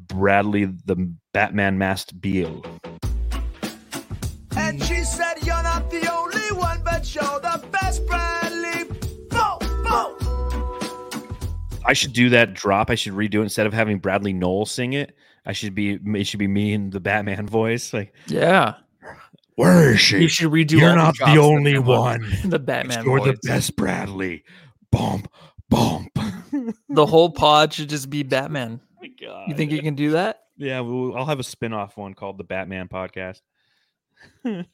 [0.08, 2.64] Bradley, the Batman masked Beal.
[11.88, 12.90] I should do that drop.
[12.90, 15.16] I should redo it instead of having Bradley Knoll sing it.
[15.46, 17.92] I should be it should be me in the Batman voice.
[17.92, 18.74] Like, Yeah.
[19.56, 20.18] where is she?
[20.20, 20.72] You should redo.
[20.74, 20.80] It.
[20.80, 21.88] You're not the only come up.
[22.20, 22.32] one.
[22.44, 23.04] the Batman.
[23.04, 24.44] You're the best, Bradley.
[24.92, 25.30] Bump,
[25.68, 26.10] bump.
[26.88, 28.80] The whole pod should just be Batman.
[28.82, 29.48] Oh my God.
[29.48, 30.44] You think you can do that?
[30.56, 33.42] Yeah, well, I'll have a spin-off one called the Batman podcast.
[34.44, 34.66] Should.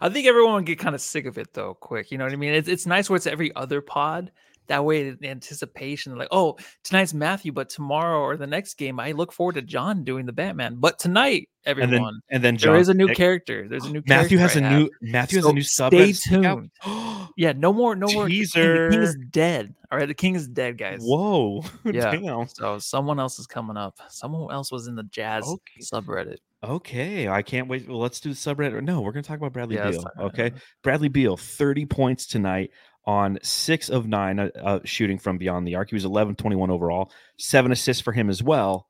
[0.00, 2.10] I think everyone would get kind of sick of it though, quick.
[2.10, 2.52] You know what I mean?
[2.52, 4.32] It's it's nice where it's every other pod.
[4.68, 9.12] That way, the anticipation, like, oh, tonight's Matthew, but tomorrow or the next game, I
[9.12, 10.76] look forward to John doing the Batman.
[10.78, 13.16] But tonight, and everyone, then and then john, there is a new pick.
[13.16, 13.68] character.
[13.68, 14.90] There's a new Matthew has a I new have.
[15.02, 15.92] Matthew has So a new sub.
[16.14, 16.64] stay out.
[17.36, 18.28] Yeah, no more, no more.
[18.28, 19.74] King- The king is dead.
[19.90, 21.00] All right, the king is dead, guys.
[21.02, 21.64] Whoa.
[21.84, 22.12] Yeah.
[22.14, 22.46] Damn.
[22.46, 23.98] So someone else is coming up.
[24.08, 25.80] Someone else was in the jazz Okay.
[25.82, 26.36] subreddit.
[26.62, 27.26] Okay.
[27.28, 27.88] I can't wait.
[27.88, 28.80] Well, let's do the subreddit.
[28.84, 30.04] No, we're gonna talk about Bradley Yeah, Beal.
[30.20, 30.52] Okay.
[30.84, 32.70] Bradley Beal, 30 points tonight
[33.06, 35.90] on six of nine uh, uh, shooting from beyond the arc.
[35.90, 38.88] He was 11 21 overall, seven assists for him as well,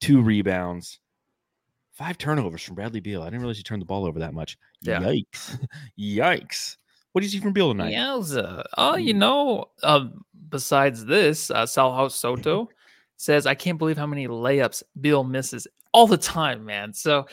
[0.00, 0.98] two rebounds,
[1.92, 3.22] five turnovers from Bradley Beal.
[3.22, 4.58] I didn't realize he turned the ball over that much.
[4.82, 5.00] Yeah.
[5.00, 5.66] Yikes.
[5.98, 6.76] Yikes.
[7.12, 7.94] What do you see from Beal tonight?
[7.94, 8.64] Yowza.
[8.76, 9.18] Oh, you Mm.
[9.18, 12.68] know, um, besides this, uh, Salhouse Soto
[13.16, 16.92] says, I can't believe how many layups Bill misses all the time, man.
[16.92, 17.26] So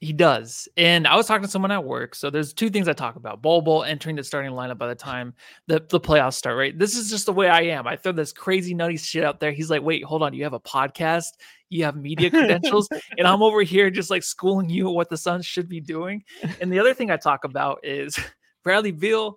[0.00, 0.66] he does.
[0.78, 2.14] And I was talking to someone at work.
[2.14, 4.94] So there's two things I talk about Bol Bol entering the starting lineup by the
[4.94, 5.34] time
[5.66, 6.76] the, the playoffs start, right?
[6.76, 7.86] This is just the way I am.
[7.86, 9.52] I throw this crazy nutty shit out there.
[9.52, 10.32] He's like, wait, hold on.
[10.32, 11.32] You have a podcast,
[11.68, 15.44] you have media credentials, and I'm over here just like schooling you what the Suns
[15.44, 16.24] should be doing.
[16.62, 18.18] And the other thing I talk about is
[18.64, 19.36] Bradley Beal.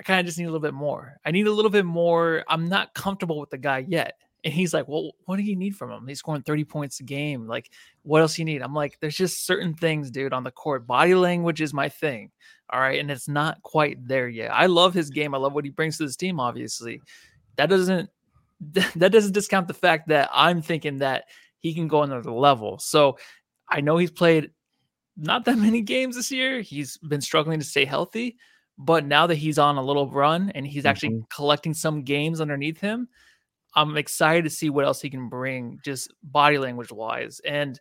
[0.00, 1.18] I kind of just need a little bit more.
[1.22, 2.44] I need a little bit more.
[2.48, 4.14] I'm not comfortable with the guy yet.
[4.44, 6.06] And he's like, Well, what do you need from him?
[6.06, 7.46] He's scoring 30 points a game.
[7.46, 7.70] Like,
[8.02, 8.62] what else you need?
[8.62, 10.86] I'm like, there's just certain things, dude, on the court.
[10.86, 12.30] Body language is my thing.
[12.70, 12.98] All right.
[12.98, 14.50] And it's not quite there yet.
[14.52, 15.34] I love his game.
[15.34, 17.00] I love what he brings to this team, obviously.
[17.56, 18.10] That doesn't
[18.96, 21.24] that doesn't discount the fact that I'm thinking that
[21.60, 22.78] he can go another level.
[22.78, 23.18] So
[23.68, 24.50] I know he's played
[25.16, 26.60] not that many games this year.
[26.60, 28.36] He's been struggling to stay healthy.
[28.78, 31.34] But now that he's on a little run and he's actually mm-hmm.
[31.34, 33.08] collecting some games underneath him,
[33.74, 37.40] I'm excited to see what else he can bring, just body language wise.
[37.44, 37.80] And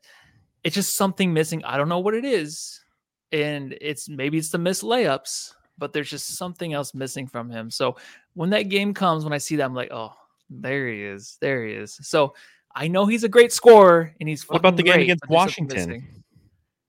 [0.64, 1.64] it's just something missing.
[1.66, 2.84] I don't know what it is.
[3.32, 7.70] And it's maybe it's the missed layups, but there's just something else missing from him.
[7.72, 7.98] So
[8.34, 10.14] when that game comes, when I see that, I'm like, oh,
[10.50, 11.38] there he is.
[11.42, 11.98] There he is.
[12.02, 12.36] So
[12.76, 15.30] I know he's a great scorer and he's What about the game great, against but
[15.30, 16.24] there's something Washington?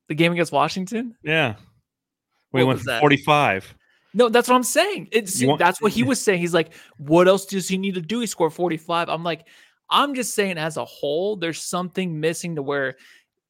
[0.08, 1.16] The game against Washington?
[1.22, 1.54] Yeah.
[2.52, 3.00] We What went that?
[3.00, 3.74] 45.
[4.14, 5.08] No, that's what I'm saying.
[5.12, 6.40] It's want- that's what he was saying.
[6.40, 8.20] He's like, what else does he need to do?
[8.20, 9.08] He scored 45.
[9.08, 9.46] I'm like,
[9.90, 12.96] I'm just saying as a whole, there's something missing to where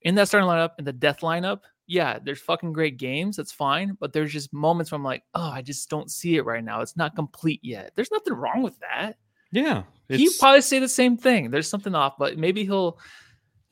[0.03, 3.37] in that starting lineup, in the death lineup, yeah, there's fucking great games.
[3.37, 3.97] That's fine.
[4.01, 6.81] But there's just moments where I'm like, oh, I just don't see it right now.
[6.81, 7.93] It's not complete yet.
[7.95, 9.17] There's nothing wrong with that.
[9.51, 9.83] Yeah.
[10.09, 11.51] He'd probably say the same thing.
[11.51, 12.99] There's something off, but maybe he'll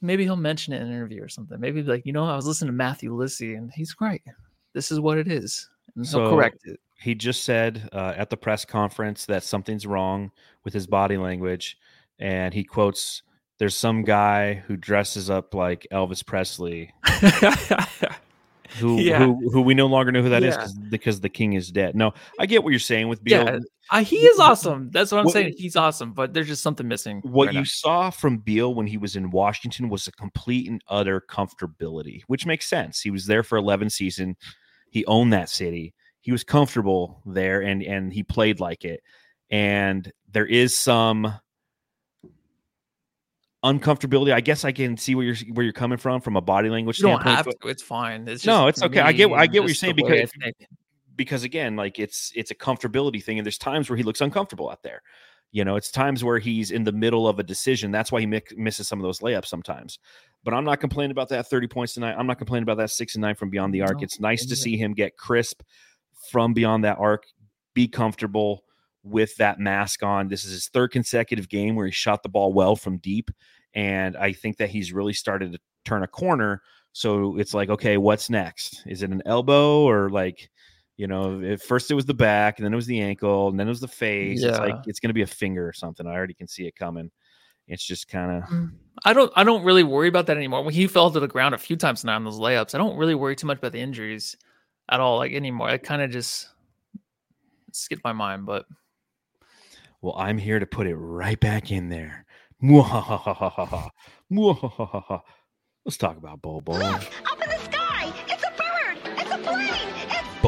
[0.03, 1.59] maybe he'll mention it in an interview or something.
[1.59, 4.23] Maybe be like, you know, I was listening to Matthew Lissy and he's right.
[4.75, 5.69] This is what it is.
[6.03, 6.79] So- correct it.
[7.01, 10.31] he just said uh, at the press conference that something's wrong
[10.65, 11.79] with his body language
[12.19, 13.23] and he quotes
[13.59, 16.93] there's some guy who dresses up like elvis presley
[18.79, 19.19] who Yeah.
[19.19, 20.61] who, who we no longer know who that is Yeah.
[20.61, 23.45] 'cause- because the king is dead no i get what you're saying with Beal.
[23.45, 23.59] Yeah,
[23.93, 24.89] Uh, he is awesome.
[24.93, 25.55] That's what I'm What- saying.
[25.59, 27.21] He's awesome, but there's just something missing.
[27.25, 27.65] what right you now.
[27.65, 32.47] saw from Beal when he was in Washington was a complete and utter comfortability, which
[32.47, 33.01] makes sense.
[33.01, 34.37] He was there for 11 season.
[34.91, 35.95] He owned that city.
[36.21, 39.03] He was comfortable there and and he played like it.
[39.51, 41.33] And there is some
[43.65, 44.33] uncomfortability.
[44.33, 46.99] I guess I can see where you're where you're coming from from a body language
[46.99, 47.47] you don't standpoint.
[47.47, 47.69] have to.
[47.69, 48.27] It's fine.
[48.29, 49.01] It's No, it's okay.
[49.01, 50.67] I get- I get what you're saying the way I because-
[51.17, 54.71] because again, like it's it's a comfortability thing, and there's times where he looks uncomfortable
[54.71, 55.03] out there.
[55.53, 57.91] You know, it's times where he's in the middle of a decision.
[57.91, 59.99] That's why he mi- misses some of those layups sometimes.
[60.45, 62.15] But I'm not complaining about that 30 points tonight.
[62.17, 63.99] I'm not complaining about that six and nine from beyond the arc.
[63.99, 65.63] No, it's nice to see him get crisp
[66.31, 67.25] from beyond that arc,
[67.75, 68.65] be comfortable
[69.03, 70.29] with that mask on.
[70.29, 73.31] This is his third consecutive game where he shot the ball well from deep.
[73.75, 76.63] And I think that he's really started to turn a corner.
[76.93, 78.83] So it's like, okay, what's next?
[78.87, 80.51] Is it an elbow or like,
[81.01, 83.59] you know, at first it was the back, and then it was the ankle, and
[83.59, 84.43] then it was the face.
[84.43, 84.83] It's like Yeah.
[84.87, 86.07] it's going to be a finger or something.
[86.07, 87.11] I already can see it coming.
[87.67, 88.73] It's just kind of Mm.
[89.07, 90.63] I don't I don't really worry about that anymore.
[90.63, 92.99] When he fell to the ground a few times now in those layups, I don't
[92.99, 94.37] really worry too much about the injuries
[94.91, 95.71] at all, like anymore.
[95.71, 96.49] I kind of just
[97.73, 98.67] skipped my mind, but
[100.03, 102.27] well, I'm here to put it right back in there.
[105.87, 106.61] Let's talk about Bol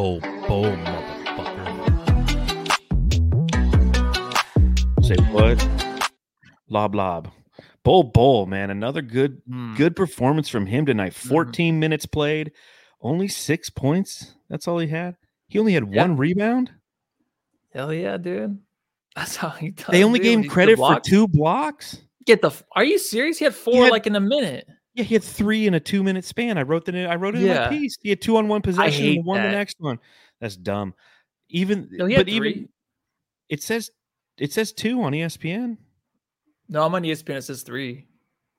[0.02, 1.94] Bol, motherfucker.
[5.04, 5.64] Say what?
[6.68, 7.30] Lob lob.
[7.84, 8.70] Bol Bol, man.
[8.70, 9.76] Another good Hmm.
[9.76, 11.12] good performance from him tonight.
[11.12, 11.28] Mm-hmm.
[11.28, 12.50] 14 minutes played,
[13.00, 14.34] only six points.
[14.50, 15.14] That's all he had.
[15.46, 16.02] He only had Yeah.
[16.02, 16.72] one rebound.
[17.72, 18.58] hell yeah, dude.
[19.14, 19.86] That's how he does.
[19.86, 21.98] They only dude, gave him credit for two blocks.
[22.26, 22.50] Get the.
[22.74, 23.38] Are you serious?
[23.38, 24.66] He had four had- like in a minute.
[24.94, 26.58] Yeah, he had three in a two minute span.
[26.58, 27.60] I wrote that in, I wrote it in Yeah.
[27.64, 27.96] my piece.
[28.02, 29.50] He had two on one possession and one that.
[29.50, 29.98] the next one.
[30.40, 30.94] That's dumb.
[31.48, 32.68] Even No, but even
[33.48, 33.90] it says
[34.38, 35.76] it says two on ESPN.
[36.68, 37.36] No, I'm on ESPN.
[37.36, 38.06] It says three.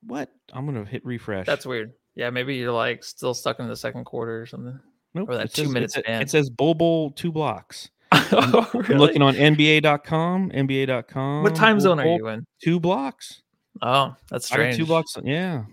[0.06, 0.30] What?
[0.52, 1.46] I'm gonna hit refresh.
[1.46, 1.93] That's weird.
[2.15, 4.80] Yeah, maybe you're like still stuck in the second quarter or something.
[5.15, 5.30] nope.
[5.30, 6.22] or that it says- two-minute it span.
[6.22, 7.89] It says Bol Bol two blocks.
[8.36, 10.50] Oh, I'm looking on NBA.com.
[10.52, 11.43] NBA.com.
[11.43, 12.46] What time Bol zone are Bol, you in?
[12.63, 13.41] Two blocks.
[13.82, 14.76] Oh, that's strange.
[14.78, 15.15] two blocks.
[15.24, 15.63] Yeah,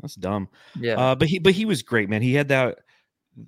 [0.00, 0.48] that's dumb.
[0.78, 0.98] Yeah.
[0.98, 2.22] Uh, but he but he was great, man.
[2.22, 2.78] He had that.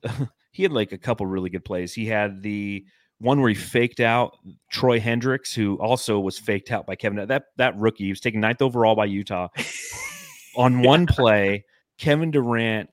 [0.52, 1.92] he had like a couple really good plays.
[1.92, 2.84] He had the
[3.18, 4.36] one where he faked out
[4.70, 7.26] Troy Hendricks, who also was faked out by Kevin.
[7.26, 9.48] That that rookie, he was taken ninth overall by Utah.
[10.56, 11.64] On one play,
[11.98, 12.90] Kevin Durant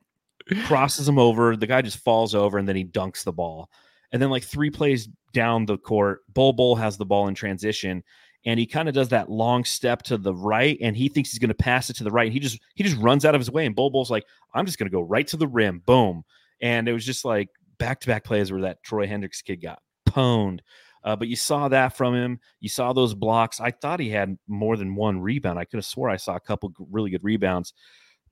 [0.65, 1.57] crosses him over.
[1.57, 3.69] The guy just falls over, and then he dunks the ball.
[4.11, 8.03] And then like three plays down the court, Bol Bol has the ball in transition,
[8.45, 11.39] and he kind of does that long step to the right, and he thinks he's
[11.39, 12.31] going to pass it to the right.
[12.31, 14.77] He just he just runs out of his way, and Bol Bol's like, "I'm just
[14.79, 16.23] going to go right to the rim, boom!"
[16.61, 19.81] And it was just like back to back plays where that Troy Hendricks kid got
[20.07, 20.59] pwned.
[21.03, 22.39] Uh, but you saw that from him.
[22.59, 23.61] You saw those blocks.
[23.61, 25.57] I thought he had more than one rebound.
[25.57, 27.73] I could have swore I saw a couple really good rebounds.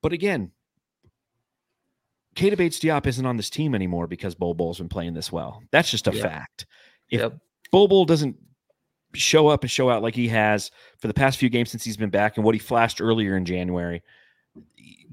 [0.01, 0.51] But again,
[2.35, 5.63] Keita Bates-Diop isn't on this team anymore because Bol Bol's been playing this well.
[5.71, 6.21] That's just a Yeah.
[6.23, 6.65] fact.
[7.09, 7.37] If Yep.
[7.71, 8.37] Bol doesn't
[9.17, 11.97] show up and show out like he has for the past few games since he's
[11.97, 14.03] been back and what he flashed earlier in January,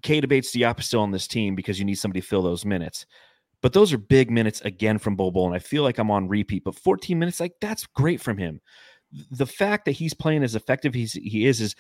[0.00, 3.06] Keita debates is still on this team because you need somebody to fill those minutes.
[3.62, 6.64] But those are big minutes again from Bol, and I feel like I'm on repeat.
[6.64, 8.60] But 14 minutes, like that's great from him.
[9.30, 11.74] The fact that he's playing as effective as he is is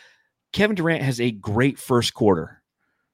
[0.52, 2.62] Kevin Durant has a great first quarter,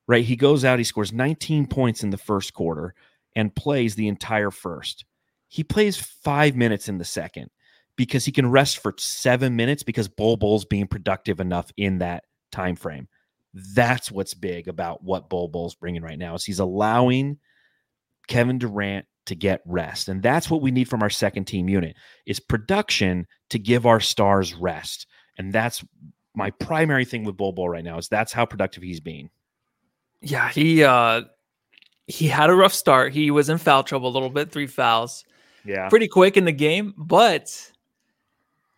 [0.07, 0.25] right?
[0.25, 2.95] He goes out, he scores 19 points in the first quarter
[3.35, 5.05] and plays the entire first.
[5.49, 7.51] He plays five minutes in the second
[8.01, 12.25] because he can rest for seven minutes because Bol Bol's being productive enough in that
[12.51, 13.09] time frame.
[13.53, 17.37] That's what's big about what Bol Bol's bringing right now is he's allowing
[18.27, 20.09] Kevin Durant to get rest.
[20.09, 24.01] And that's what we need from our second team unit is production to give our
[24.01, 25.07] stars rest.
[25.37, 25.85] And that's
[26.35, 29.29] my primary thing with Bol Bol right now is that's how productive he's being.
[30.23, 31.25] Yeah, he uh
[32.07, 33.13] he had a rough start.
[33.13, 35.23] He was in foul trouble a little bit, three fouls.
[35.67, 35.91] Yeah.
[35.91, 37.70] Pretty quick in the game, but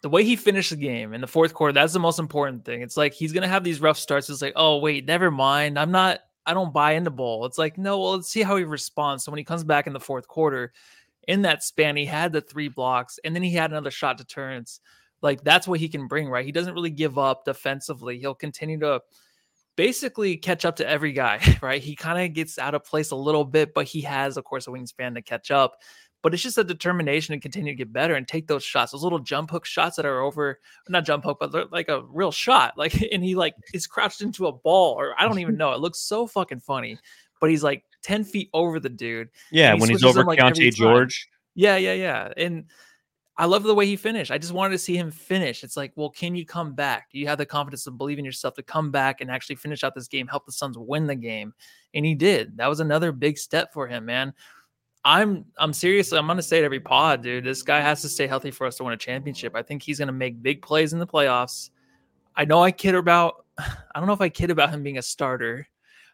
[0.03, 2.83] the way he finished the game in the fourth quarter, that's the most important thing.
[2.83, 4.29] It's like he's gonna have these rough starts.
[4.29, 5.79] It's like, oh wait, never mind.
[5.79, 7.47] I'm not I don't buy into Bol.
[7.47, 9.25] It's like, no, well, let's see how he responds.
[9.25, 10.73] So when he comes back in the fourth quarter,
[11.29, 14.81] in that span, he had the three blocks and then he had another shot turns.
[15.21, 16.45] Like that's what he can bring, right?
[16.45, 18.19] He doesn't really give up defensively.
[18.19, 19.01] He'll continue to
[19.77, 21.83] basically catch up to every guy, right?
[21.83, 24.67] He kind of gets out of place a little bit, but he has, of course,
[24.67, 25.77] a wingspan to catch up.
[26.23, 29.03] But it's just a determination to continue to get better and take those shots, those
[29.03, 32.75] little jump hook shots that are over, not jump hook, but like a real shot.
[32.83, 35.73] Like, and he like is crouched into a ball, or I don't even know.
[35.73, 36.99] It looks so fucking funny,
[37.41, 39.29] but he's like 10 feet over the dude.
[39.51, 40.75] Yeah, he when he's over like, Keyonte.
[40.75, 41.29] George.
[41.55, 42.33] Yeah, yeah, yeah.
[42.37, 42.65] And
[43.37, 44.31] I love the way he finished.
[44.31, 45.65] I just wanted to see him finish.
[45.65, 47.11] It's like, well, can you come back?
[47.11, 49.83] Do you have the confidence to believe in yourself to come back and actually finish
[49.83, 51.55] out this game, help the Suns win the game?
[51.95, 52.59] And he did.
[52.59, 54.35] That was another big step for him, man.
[55.05, 56.13] I'm I'm serious.
[56.13, 57.45] I'm gonna say it every pod, dude.
[57.45, 59.55] This guy has to stay healthy for us to win a championship.
[59.57, 61.71] I think he's gonna make big plays in the playoffs.
[62.37, 63.45] I know I kid about.
[63.59, 65.67] I don't know if I kid about him being a starter.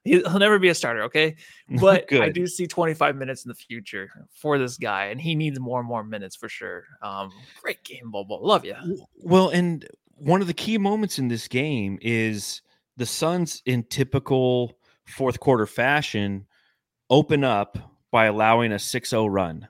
[0.04, 1.36] He- He'll never be a starter, okay?
[1.80, 5.60] But I do see 25 minutes in the future for this guy, and he needs
[5.60, 6.84] more and more minutes for sure.
[7.02, 7.30] Um,
[7.62, 8.36] great game, Bobo.
[8.36, 8.74] Love you.
[9.16, 12.62] Well, and one of the key moments in this game is
[12.96, 16.46] the Suns, in typical fourth quarter fashion,
[17.10, 17.76] open up
[18.10, 19.68] by allowing a 6 0 run.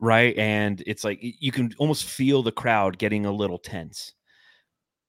[0.00, 0.36] Right.
[0.38, 4.14] And it's like you can almost feel the crowd getting a little tense.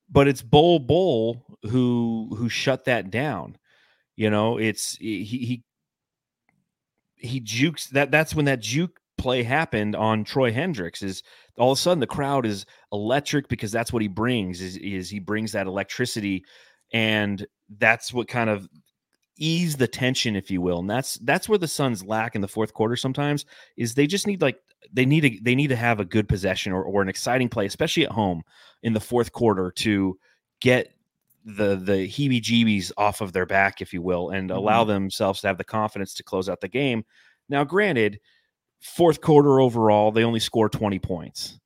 [0.09, 3.57] But it's Bol Bol who who shut that down.
[4.15, 5.63] You know, it's he he
[7.15, 11.21] he jukes that that's when that juke play happened on Troy Hendricks is
[11.57, 15.09] all of a sudden the crowd is electric because that's what he brings is, is
[15.09, 16.43] he brings that electricity
[16.93, 17.45] and
[17.77, 18.67] that's what kind of
[19.39, 20.79] ease the tension, if you will.
[20.79, 23.45] And that's that's where the Suns lack in the fourth quarter sometimes
[23.77, 24.59] is they just need like
[24.93, 27.65] they need to they need to have a good possession or, or an exciting play,
[27.65, 28.43] especially at home
[28.83, 30.17] in the fourth quarter to
[30.61, 30.93] get
[31.45, 34.91] the the heebie jeebies off of their back, if you will, and allow Mm-hmm.
[34.91, 37.03] themselves to have the confidence to close out the game.
[37.47, 38.19] Now, granted,
[38.79, 41.59] fourth quarter overall, they only scored 20 points.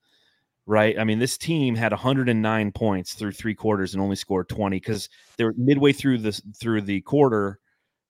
[0.66, 0.98] Right.
[0.98, 5.10] I mean, this team had 109 points through three quarters and only scored 20 because
[5.38, 7.60] they're midway through this through the quarter.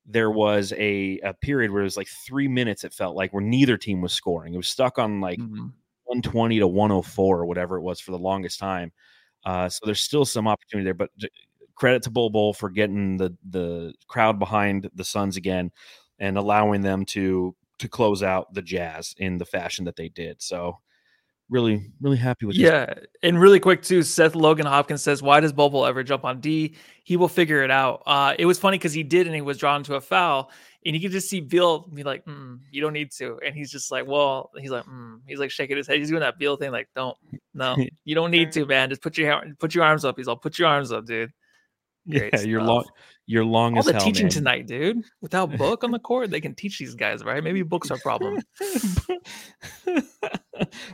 [0.06, 3.44] There was a, a period where it was like three minutes, it felt like, where
[3.44, 4.54] neither team was scoring.
[4.54, 5.74] It was stuck on like Mhm.
[6.06, 8.92] 120 to 104 or whatever it was for the longest time.
[9.46, 11.12] Uh, so there's still some opportunity there, but
[11.76, 15.72] credit to Bol Bol for getting the the crowd behind the Suns again
[16.20, 20.42] and allowing them to to close out the Jazz in the fashion that they did.
[20.42, 20.80] So
[21.50, 22.64] really, really happy with this.
[22.64, 24.04] Yeah, and really quick too.
[24.04, 26.76] Seth Logan Hopkins says, "Why does Bobo ever jump on D?
[27.04, 29.58] He will figure it out." Uh, it was funny because he did, and he was
[29.58, 30.52] drawn to a foul,
[30.86, 33.72] and you could just see Bill be like, mm, "You don't need to," and he's
[33.72, 35.20] just like, "Well," he's like, mm.
[35.28, 36.00] he's like shaking his head.
[36.00, 37.18] He's doing that Bill thing, like, "Don't,
[37.54, 37.76] no,
[38.06, 38.90] you don't need to, man.
[38.90, 41.32] Just put your put your arms up." He's all, "Put your arms up, dude."
[42.06, 42.68] Yeah, Great you're stuff.
[42.68, 42.86] long.
[43.26, 44.32] You're long All as the hell, teaching man.
[44.32, 45.04] tonight, dude.
[45.22, 47.44] Without book on the court, they can teach these guys, right?
[47.44, 48.42] Maybe books are a problem.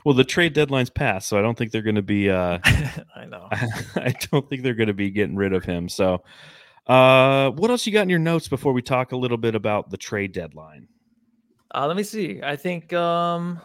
[0.05, 2.29] well, the trade deadline's passed, so I don't think they're going to be.
[2.29, 2.59] Uh,
[3.15, 3.47] I know.
[3.51, 5.89] I don't think they're going to be getting rid of him.
[5.89, 6.23] So,
[6.85, 9.89] uh, what else you got in your notes before we talk a little bit about
[9.89, 10.87] the trade deadline?
[11.73, 12.41] Uh, let me see.
[12.43, 13.61] I think um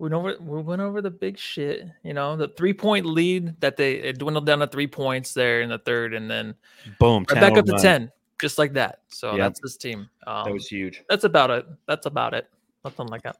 [0.00, 1.86] we went over we went over the big shit.
[2.02, 5.60] You know, the three point lead that they it dwindled down to three points there
[5.60, 6.54] in the third, and then
[6.98, 8.10] Boom, right back up to ten,
[8.40, 9.00] just like that.
[9.08, 9.38] So Yep.
[9.38, 10.08] that's this team.
[10.26, 11.04] Um, That was huge.
[11.08, 11.66] that's about it.
[11.86, 12.48] That's about it.
[12.82, 13.36] Nothing like that.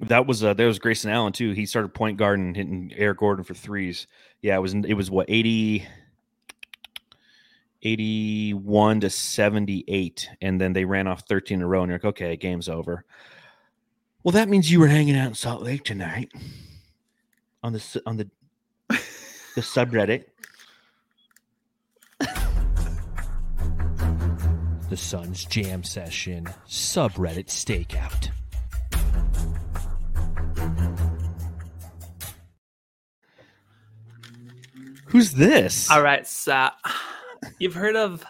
[0.00, 1.52] That was uh, there was Grayson Allen too.
[1.52, 4.08] He started point guard and hitting Eric Gordon for threes.
[4.42, 5.86] Yeah, it was it was what 80,
[7.82, 12.04] 81 to 78 and then they ran off 13 in a row and you're like,
[12.04, 13.04] "Okay, game's over."
[14.24, 16.32] Well, that means you were hanging out in Salt Lake tonight
[17.62, 18.26] on the on the
[18.88, 20.24] the subreddit.
[24.88, 28.30] the Suns Jam Session subreddit stakeout.
[35.08, 35.90] Who's this?
[35.90, 36.70] All right, so
[37.58, 38.24] you've heard of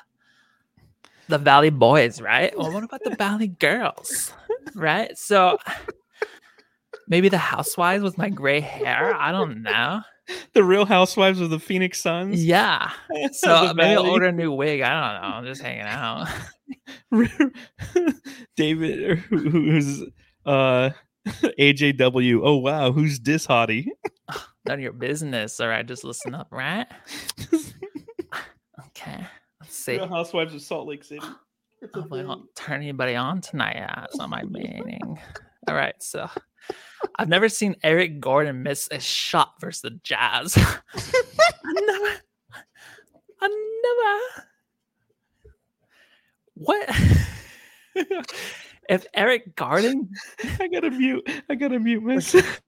[1.29, 2.57] the Valley Boys, right?
[2.59, 4.33] Well, what about the Valley Girls,
[4.75, 5.17] right?
[5.17, 5.59] So
[7.09, 9.15] maybe the Housewives with my gray hair.
[9.15, 10.01] I don't know.
[10.55, 12.45] The Real Housewives of the Phoenix Suns.
[12.45, 12.91] Yeah.
[13.33, 14.81] So maybe I'll order a new wig.
[14.81, 15.37] I don't know.
[15.37, 16.29] I'm just hanging out.
[18.57, 20.03] David, who's
[20.47, 20.91] uh,
[21.27, 22.41] AJW.
[22.43, 23.87] Oh wow, who's this hottie?
[24.67, 25.61] None of your business.
[25.61, 26.87] All right, just listen up, right?
[28.87, 29.27] Okay.
[29.61, 29.93] Let's see.
[29.93, 31.27] Real Housewives of Salt Lake City.
[31.93, 33.77] Hopefully, oh, I don't turn anybody on tonight.
[33.77, 35.19] Uh, yeah, that's not my meaning.
[35.69, 36.29] All right, so
[37.17, 40.57] I've never seen Eric Gordon miss a shot versus the Jazz.
[40.95, 42.21] I never,
[43.41, 44.49] I never.
[46.55, 46.89] What?
[48.89, 50.11] if Eric Gordon,
[50.61, 51.29] I gotta mute.
[51.49, 52.61] I gotta mute myself.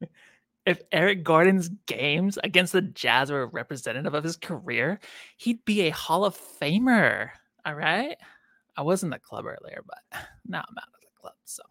[0.65, 4.99] if Eric Gordon's games against the Jazz were representative of his career,
[5.37, 7.31] he'd be a Hall of Famer.
[7.65, 8.17] All right.
[8.77, 9.99] I was in the club earlier, but
[10.47, 11.35] now I'm out of the club.
[11.45, 11.63] So,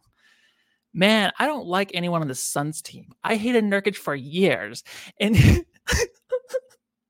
[0.94, 3.13] man, I don't like anyone on the Suns team.
[3.24, 4.84] I hated Nurkic for years.
[5.20, 5.36] And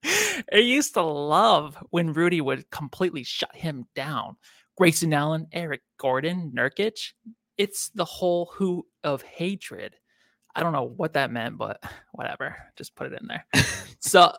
[0.04, 4.38] I used to love when Rudy would completely shut him down.
[4.78, 7.14] Grayson Allen, Eric Gordon, Nurkic.
[7.58, 9.96] It's the whole who of hatred.
[10.54, 11.82] I don't know what that meant, but
[12.12, 12.56] whatever.
[12.76, 13.46] Just put it in there.
[14.00, 14.34] so,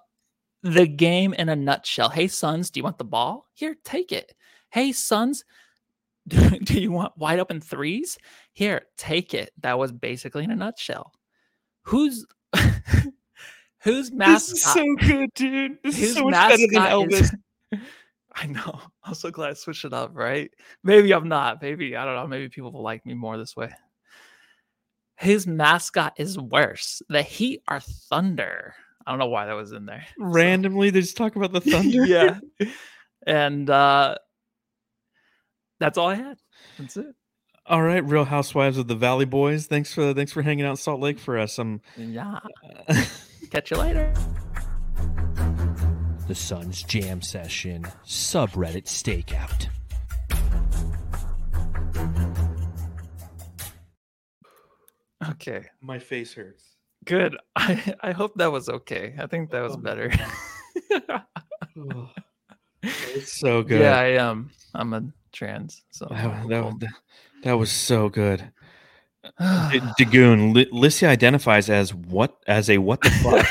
[0.62, 2.09] the game in a nutshell.
[2.09, 3.47] Hey, Suns, do you want the ball?
[3.55, 4.35] Here, take it.
[4.76, 5.42] Hey, Suns,
[6.28, 8.18] do, do you want wide open threes?
[8.52, 9.50] Here, take it.
[9.62, 11.12] That was basically in a nutshell.
[11.84, 12.26] Who's
[13.82, 15.78] whose This is so good, dude.
[15.82, 17.20] This is so much better than mascot Elvis.
[17.72, 17.80] is-
[18.34, 18.78] I know.
[19.02, 20.50] I'm so glad I switched it up, right?
[20.84, 21.62] Maybe I'm not.
[21.62, 22.27] Maybe I don't know.
[22.27, 23.70] Maybe people will like me more this way.
[25.16, 27.00] His mascot is worse.
[27.08, 28.74] The Heat are Thunder.
[29.06, 30.04] I don't know why that was in there.
[30.18, 32.04] So- Randomly, they just talk about the Thunder.
[32.04, 32.40] yeah.
[33.27, 34.16] And uh
[35.81, 36.38] that's all I had.
[36.79, 37.06] That's it.
[37.66, 39.66] All right, Real Housewives of the Valley Boys.
[39.66, 41.58] Thanks for thanks for hanging out in Salt Lake for us.
[41.58, 42.38] Um, Yeah.
[43.50, 44.12] Catch you later.
[46.29, 49.68] the Suns Jam Session subreddit stakeout.
[55.31, 55.66] Okay.
[55.81, 56.64] My face hurts.
[57.04, 57.37] Good.
[57.56, 59.14] I, I hope that was okay.
[59.18, 60.10] I think that was better.
[62.83, 63.81] It's so good.
[63.81, 64.50] Yeah, I am.
[64.74, 65.02] I'm a
[65.37, 65.82] trans.
[65.90, 66.88] So That, that,
[67.44, 68.50] that, was so good.
[69.40, 73.46] Dagoon, Li- Lissy identifies as what as a what the fuck?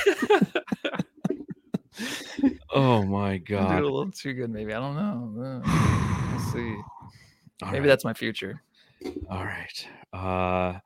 [2.73, 3.79] oh my god!
[3.79, 4.73] a little too good, maybe.
[4.73, 5.43] I don't know.
[5.43, 5.61] Uh,
[6.31, 6.75] We'll see.
[7.61, 8.61] All Maybe right, that's my future.
[9.29, 9.87] all right.
[10.11, 10.79] Uh,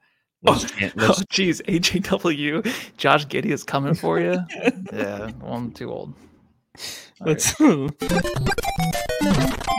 [0.48, 4.38] Oh, let's, oh, let's geez, AJW, Josh Giddey is coming for you.
[4.94, 6.14] yeah, well, I'm too old.
[7.20, 7.54] All right.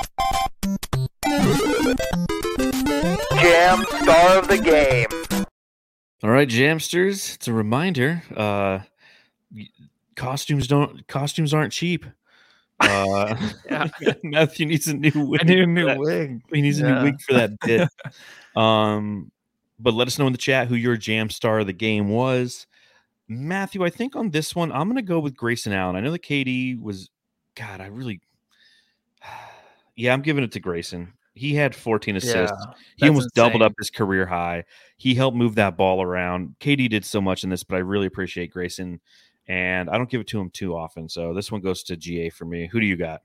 [3.61, 5.44] Jam star of the game.
[6.22, 7.34] All right, Jamsters.
[7.34, 8.22] It's a reminder.
[8.34, 8.78] Uh,
[10.16, 12.06] costumes don't costumes aren't cheap.
[12.80, 13.36] Uh,
[13.70, 13.88] Yeah.
[14.22, 15.42] Matthew needs a new wig.
[15.42, 15.98] I need a new that.
[15.98, 16.40] wig.
[16.50, 17.86] He needs a new wig for that bit.
[18.56, 19.30] um,
[19.78, 22.66] but let us know in the chat who your jam star of the game was.
[23.28, 25.96] Matthew, I think on this one, I'm going to go with Grayson Allen.
[25.96, 27.11] I know that KD was,
[27.56, 28.22] God, I really,
[29.96, 31.12] yeah, I'm giving it to Grayson.
[31.41, 32.36] He had 14 assists.
[32.68, 34.64] Yeah, he almost doubled up his career high.
[34.99, 36.55] He helped move that ball around.
[36.61, 39.01] KD did so much in this, but I really appreciate Grayson.
[39.49, 41.09] And I don't give it to him too often.
[41.09, 42.66] So this one goes to GA for me.
[42.66, 43.22] Who do you got?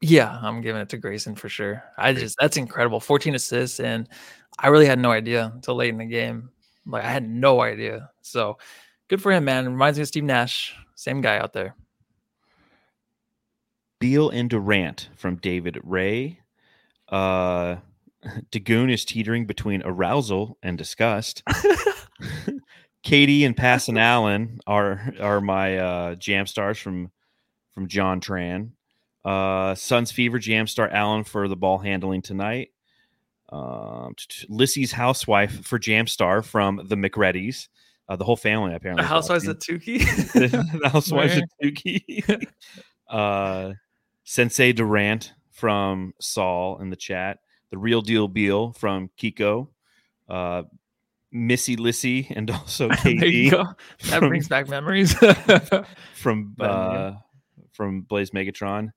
[0.00, 1.82] Yeah, I'm giving it to Grayson for sure.
[1.98, 3.00] I just that's incredible.
[3.00, 4.08] 14 assists, and
[4.60, 6.50] I really had no idea until late in the game.
[6.86, 8.10] Like I had no idea.
[8.22, 8.58] So
[9.08, 9.66] good for him, man.
[9.66, 10.72] Reminds me of Steve Nash.
[10.94, 11.74] Same guy out there.
[13.98, 16.38] Beal and Durant from David Ray.
[17.08, 17.76] Uh,
[18.50, 21.42] Dagoon is teetering between arousal and disgust.
[23.02, 27.10] Katie and Passon Allen are are my uh, jam stars from
[27.72, 28.70] from John Tran.
[29.24, 32.70] Uh, Suns Fever jam star Allen for the ball handling tonight.
[33.48, 37.68] Um, t- Lissy's housewife for jam star from the McReadys.
[38.08, 39.02] Uh, the whole family apparently.
[39.02, 39.98] The Housewives of Tukey.
[40.32, 41.44] the Housewives of?
[41.62, 42.46] Tukey.
[43.08, 43.72] uh,
[44.24, 47.38] Sensei Durant from Saul in the chat.
[47.70, 49.68] The real deal Beal from Kiko.
[50.28, 50.62] Uh,
[51.32, 53.50] Missy Lissy and also KD.
[53.50, 53.76] That
[54.20, 55.14] from- brings back memories.
[56.14, 56.64] from yeah.
[56.66, 57.16] uh,
[57.72, 58.90] from Blaze Megatron.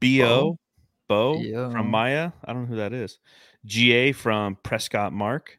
[0.00, 0.58] Bo
[1.08, 1.70] Bo Bo.
[1.70, 2.32] from Maya.
[2.44, 3.18] I don't know who that is.
[3.66, 5.58] GA from Prescott Mark.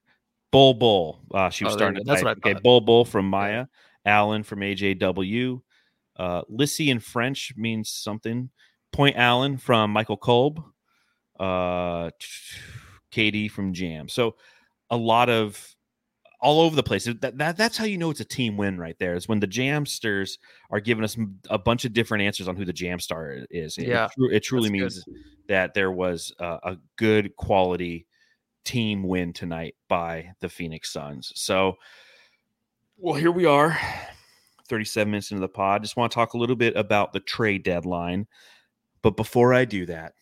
[0.52, 1.22] Bol Bol.
[1.34, 2.04] Uh, she was Oh, starting to.
[2.06, 2.38] That's type.
[2.38, 2.60] what I Okay.
[2.64, 3.66] Bol Bol from Maya.
[4.06, 5.62] Allen from AJW.
[6.18, 8.50] Uh, Lissy in French means something.
[8.91, 10.63] Point Allen from Michael Kolb.
[11.39, 12.09] Uh,
[13.11, 14.09] Katie from Jam.
[14.09, 14.35] So
[14.89, 15.75] a lot of
[16.41, 17.05] all over the place.
[17.05, 19.15] That, that that's how you know it's a team win right there.
[19.15, 20.37] Is when the Jamsters
[20.71, 21.17] are giving us
[21.49, 23.77] a bunch of different answers on who the Jam star is.
[23.77, 25.13] It, Yeah, it, tru- it truly that's good.
[25.13, 28.05] means that there was a, a good quality
[28.63, 31.31] team win tonight by the Phoenix Suns.
[31.35, 31.75] So,
[32.97, 33.77] well, here we are,
[34.67, 35.83] 37 minutes into the pod.
[35.83, 38.27] Just want to talk a little bit about the trade deadline.
[39.02, 40.14] But before I do that,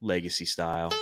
[0.00, 0.92] legacy style.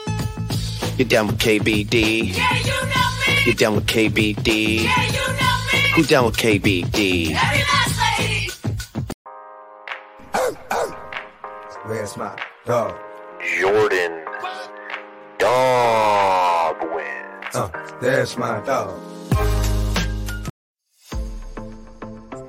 [0.97, 2.35] You down with KBD?
[2.37, 3.43] Yeah, you know me.
[3.47, 4.83] You down with KBD?
[4.85, 5.91] Yeah, you know me.
[5.97, 7.33] Who down with KBD?
[7.33, 8.51] Every last lady.
[11.87, 12.95] Where's my dog?
[13.61, 14.25] Jordan
[15.39, 17.55] Dog wins.
[17.55, 17.68] Uh,
[18.01, 19.01] there's my dog.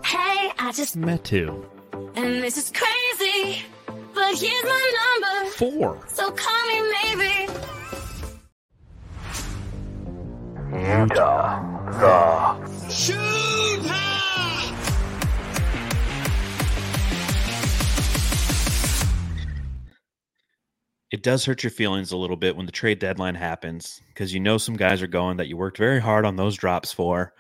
[0.03, 1.65] Hey, I just met you.
[2.15, 3.63] and this is crazy,
[4.31, 5.51] but here's my number.
[5.51, 5.99] Four.
[6.07, 7.53] So call me maybe.
[10.73, 11.59] Utah
[11.99, 13.51] the Shoot
[21.11, 24.39] It does hurt your feelings a little bit when the trade deadline happens because you
[24.39, 27.33] know some guys are going that you worked very hard on those drops for,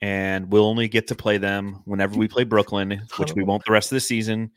[0.00, 3.72] and we'll only get to play them whenever we play Brooklyn, which we won't the
[3.72, 4.52] rest of the season,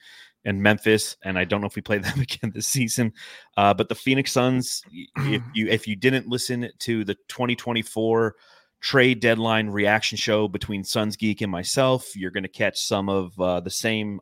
[0.45, 3.13] and Memphis, and I don't know if we play them again this season.
[3.57, 4.83] Uh, but the Phoenix Suns,
[5.17, 8.35] if you if you didn't listen to the 2024
[8.81, 13.39] trade deadline reaction show between Suns Geek and myself, you're going to catch some of
[13.39, 14.21] uh, the same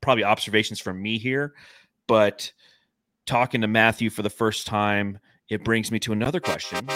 [0.00, 1.54] probably observations from me here,
[2.06, 2.52] but
[3.26, 6.86] talking to Matthew for the first time, it brings me to another question.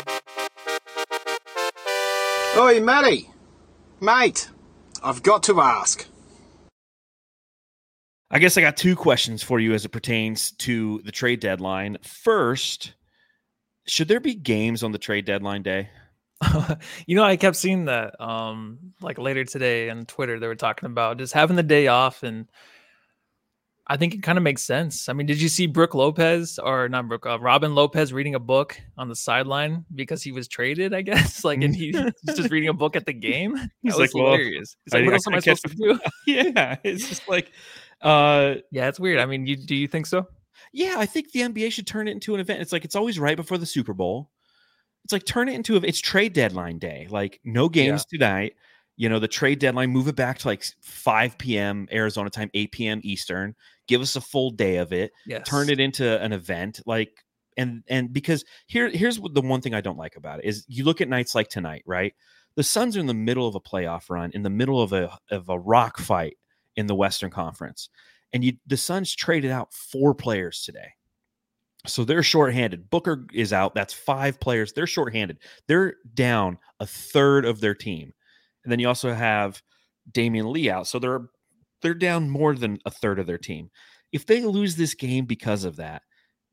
[2.58, 3.30] Oi, Matty.
[4.00, 4.50] Mate,
[5.02, 6.06] I've got to ask.
[8.30, 11.96] I guess I got two questions for you as it pertains to the trade deadline.
[12.02, 12.92] First,
[13.86, 15.88] should there be games on the trade deadline day?
[17.06, 20.86] you know, I kept seeing that um like later today on Twitter they were talking
[20.86, 22.46] about just having the day off and
[23.90, 25.08] I think it kind of makes sense.
[25.08, 28.38] I mean, did you see Brooke Lopez or not Brooke, uh, Robin Lopez reading a
[28.38, 30.92] book on the sideline because he was traded?
[30.92, 31.96] I guess like, and he's
[32.36, 33.54] just reading a book at the game.
[33.56, 34.36] That He's was like, well.
[34.36, 36.00] He's like, I- what I else am I couldn't supposed to do?
[36.26, 37.50] yeah, it's just like,
[38.02, 39.18] uh, Yeah, it's weird.
[39.18, 40.26] I mean, you do you think so?
[40.72, 42.60] yeah, I think the NBA should turn it into an event.
[42.60, 44.30] It's like it's always right before the Super Bowl.
[45.04, 47.06] It's like turn it into a, it's trade deadline day.
[47.08, 48.54] Like no games tonight.
[48.96, 51.88] You know, the trade deadline, move it back to like 5 p.m.
[51.92, 53.00] Arizona time, 8 p.m.
[53.04, 53.54] Eastern.
[53.86, 55.12] Give us a full day of it.
[55.24, 55.48] Yes.
[55.48, 56.80] Turn it into an event.
[56.84, 57.24] Like
[57.56, 60.64] and and because here here's what the one thing I don't like about it is
[60.68, 62.12] you look at nights like tonight, right?
[62.56, 65.16] The Suns are in the middle of a playoff run, in the middle of a
[65.30, 66.36] of a rock fight
[66.78, 67.90] in the Western Conference.
[68.32, 70.92] And you the Suns traded out four players today.
[71.86, 72.88] So they're shorthanded.
[72.88, 73.74] Booker is out.
[73.74, 74.72] That's five players.
[74.72, 75.38] They're shorthanded.
[75.66, 78.12] They're down a third of their team.
[78.62, 79.62] And then you also have
[80.12, 80.86] Damion Lee out.
[80.86, 81.28] So they're
[81.82, 83.70] they're down more than a third of their team.
[84.12, 86.02] If they lose this game because of that,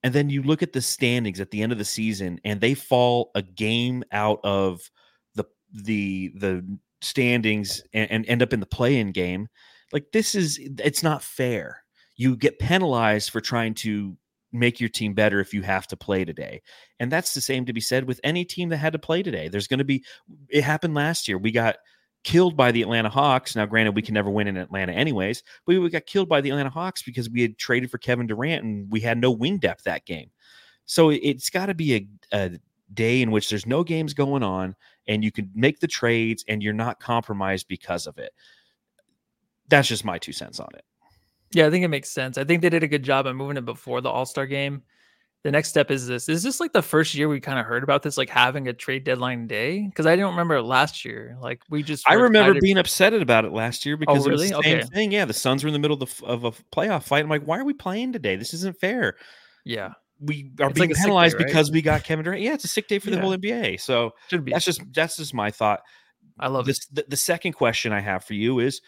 [0.04, 2.74] and then you look at the standings at the end of the season and they
[2.74, 4.90] fall a game out of
[5.36, 9.48] the the the standings and, and end up in the play-in game,
[9.92, 11.84] like this is it's not fair.
[12.16, 14.18] You get penalized for trying to
[14.52, 16.62] make your team better if you have to play today.
[17.00, 19.50] And that's the same to be said with any team that had to play today.
[19.50, 20.04] There's going to be
[20.50, 21.38] it happened last year.
[21.38, 21.78] We got
[22.24, 23.56] killed by the Atlanta Hawks.
[23.56, 26.50] Now, granted, we can never win in Atlanta anyways, but we got killed by the
[26.50, 29.84] Atlanta Hawks because we had traded for Kevin Durant and we had no wing depth
[29.84, 30.32] that game.
[30.86, 32.52] So it's got to be a, a
[32.94, 34.76] day in which there's no games going on
[35.08, 38.32] and you can make the trades and you're not compromised because of it.
[39.70, 40.84] That's just my two cents on it.
[41.52, 42.38] Yeah, I think it makes sense.
[42.38, 44.84] I think they did a good job at moving it before the All Star game.
[45.44, 46.28] The next step is this.
[46.28, 48.74] Is this like the first year we kind of heard about this, like having a
[48.74, 49.86] trade deadline day?
[49.86, 51.38] Because I don't remember last year.
[51.40, 52.04] Like we just.
[52.10, 54.48] I remember being upset about it last year because it was really?
[54.50, 54.88] the same Okay.
[54.92, 55.12] thing.
[55.12, 57.24] Yeah, the Suns were in the middle of, the, of a playoff fight.
[57.24, 58.36] I'm like, why are we playing today?
[58.36, 59.16] This isn't fair.
[59.64, 61.46] Yeah, We are It's being like sick day, penalized right?
[61.46, 62.42] because we got Kevin Durant.
[62.42, 63.80] Yeah, it's a sick day for the whole NBA.
[63.82, 64.52] So should be.
[64.52, 65.82] that's just that's just my thought.
[66.40, 68.82] I love this, the, the second question I have for you is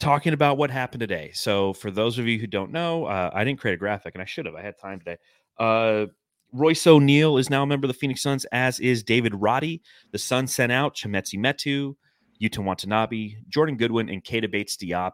[0.00, 1.30] talking about what happened today.
[1.34, 4.22] So, for those of you who don't know, uh, I didn't create a graphic, and
[4.22, 4.54] I should have.
[4.54, 5.16] I had time today.
[5.58, 6.06] Uh,
[6.52, 9.82] Royce O'Neal is now a member of the Phoenix Suns, as is David Roddy.
[10.12, 11.96] The Suns sent out Chimezie Metu,
[12.40, 15.12] Yuta Watanabe, Jordan Goodwin, and Keita Bates-Diop.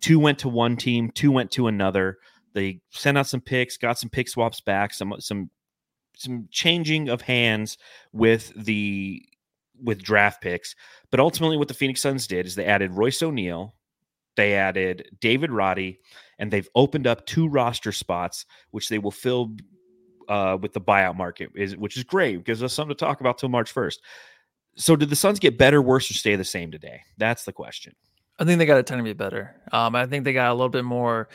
[0.00, 2.18] Two went to one team, two went to another.
[2.54, 5.50] They sent out some picks, got some pick swaps back, some some
[6.16, 7.78] some changing of hands
[8.12, 9.22] with the
[9.82, 10.74] with draft picks.
[11.10, 13.74] But ultimately, what the Phoenix Suns did is they added Royce O'Neal,
[14.36, 16.00] they added David Roddy,
[16.38, 19.54] and they've opened up two roster spots, which they will fill
[20.28, 22.44] uh, with the buyout market, is which is great.
[22.44, 24.00] Gives us something to talk about till March first.
[24.76, 27.02] So, did the Suns get better, worse, or stay the same today?
[27.18, 27.94] That's the question.
[28.38, 29.54] I think they got a ton to be better.
[29.72, 31.28] Um, I think they got a little bit more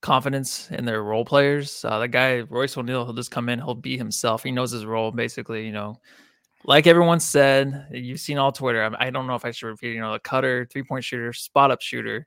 [0.00, 1.84] confidence in their role players.
[1.84, 4.42] Uh, the guy Royce O'Neal, he'll just come in, he'll be himself.
[4.42, 5.64] He knows his role, basically.
[5.64, 6.00] You know,
[6.64, 8.82] like everyone said, you've seen all Twitter.
[8.82, 9.94] I, I don't know if I should repeat.
[9.94, 12.26] You know, the cutter, three point shooter, spot up shooter.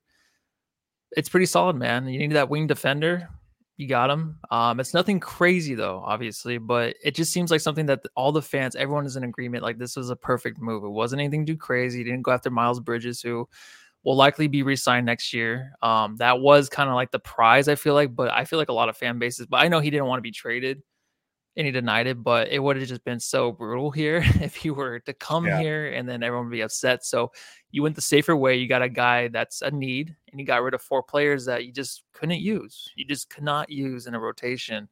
[1.16, 2.08] It's pretty solid, man.
[2.08, 3.30] You need that wing defender.
[3.78, 4.38] You got him.
[4.52, 8.42] Um, it's nothing crazy though, obviously, but it just seems like something that all the
[8.42, 9.64] fans, everyone is in agreement.
[9.64, 10.84] Like this was a perfect move.
[10.84, 12.04] It wasn't anything too crazy.
[12.04, 13.48] Didn't go after Miles Bridges, who
[14.04, 15.72] will likely be re-signed next year.
[15.82, 18.70] Um, that was kind of like the prize, I feel like, but I feel like
[18.70, 19.48] a lot of fan bases.
[19.48, 20.84] But I know he didn't want to be traded,
[21.56, 22.24] and he denied it.
[22.24, 25.60] But it would have just been so brutal here if he were to come Yeah.
[25.60, 27.06] here, and then everyone would be upset.
[27.06, 27.32] So
[27.72, 28.56] you went the safer way.
[28.56, 31.66] You got a guy that's a need, and you got rid of four players that
[31.66, 32.90] you just couldn't use.
[32.96, 34.88] You just could not use in a rotation.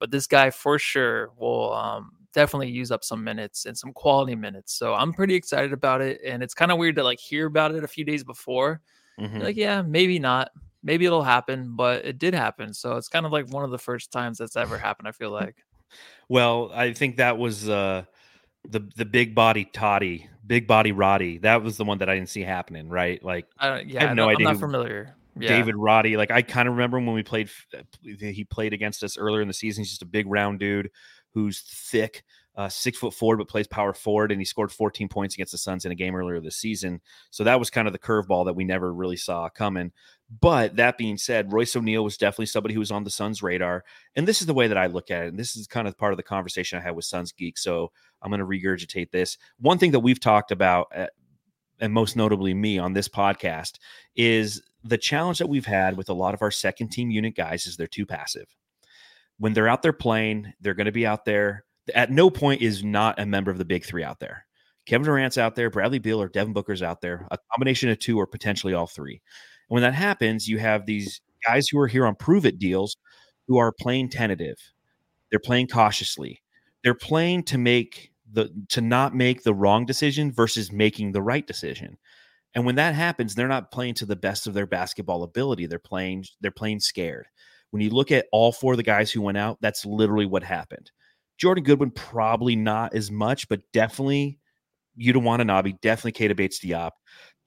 [0.00, 4.34] But this guy for sure will um, definitely use up some minutes and some quality
[4.34, 4.74] minutes.
[4.74, 6.20] So I'm pretty excited about it.
[6.24, 8.80] And it's kind of weird to like hear about it a few days before.
[9.20, 9.40] Mhm.
[9.40, 10.50] Like, yeah, maybe not.
[10.82, 12.74] Maybe it'll happen, but it did happen.
[12.74, 15.30] So it's kind of like one of the first times that's ever happened, I feel
[15.30, 15.56] like.
[16.28, 18.04] Well, I think that was uh,
[18.68, 21.38] the the big body Toddy, big body Roddy.
[21.38, 22.88] That was the one that I didn't see happening.
[22.88, 25.16] Right, like I don't, yeah, have I no idea I'm not familiar.
[25.38, 25.48] Yeah.
[25.48, 26.16] David Roddy.
[26.16, 27.50] Like I kind of remember him when we played.
[28.02, 29.82] He played against us earlier in the season.
[29.82, 30.90] He's just a big round dude
[31.34, 32.22] who's thick,
[32.56, 35.58] uh, six foot forward, but plays power forward, and he scored 14 points against the
[35.58, 37.00] Suns in a game earlier this season.
[37.30, 39.90] So that was kind of the curveball that we never really saw coming.
[40.40, 43.84] But that being said, Royce O'Neal was definitely somebody who was on the Suns' radar,
[44.16, 45.28] and this is the way that I look at it.
[45.28, 47.58] And this is kind of part of the conversation I had with Suns Geek.
[47.58, 49.36] So I'm going to regurgitate this.
[49.58, 50.88] One thing that we've talked about.
[50.94, 51.06] Uh,
[51.80, 53.78] and most notably me on this podcast
[54.16, 57.66] is the challenge that we've had with a lot of our second team unit guys
[57.66, 58.46] is they're too passive.
[59.38, 61.64] When they're out there playing, they're going to be out there.
[61.94, 64.46] At no point is not a member of the big three out there.
[64.86, 68.18] Kevin Durant's out there, Bradley Beal or Devin Booker's out there, a combination of two
[68.18, 69.22] or potentially all three.
[69.68, 72.96] And when that happens, you have these guys who are here on prove it deals
[73.46, 74.56] who are playing tentative.
[75.30, 76.42] They're playing cautiously.
[76.82, 81.46] They're playing to make the to not make the wrong decision versus making the right
[81.46, 81.96] decision.
[82.54, 85.66] And when that happens, they're not playing to the best of their basketball ability.
[85.66, 87.26] They're playing they're playing scared.
[87.70, 90.44] When you look at all four of the guys who went out, that's literally what
[90.44, 90.90] happened.
[91.38, 94.38] Jordan Goodwin probably not as much, but definitely
[95.00, 96.92] Yuta Watanabe, definitely Keita Bates Diop,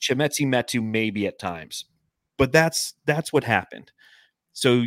[0.01, 1.85] Chimezie Metu maybe at times,
[2.37, 3.91] but that's that's what happened.
[4.53, 4.83] So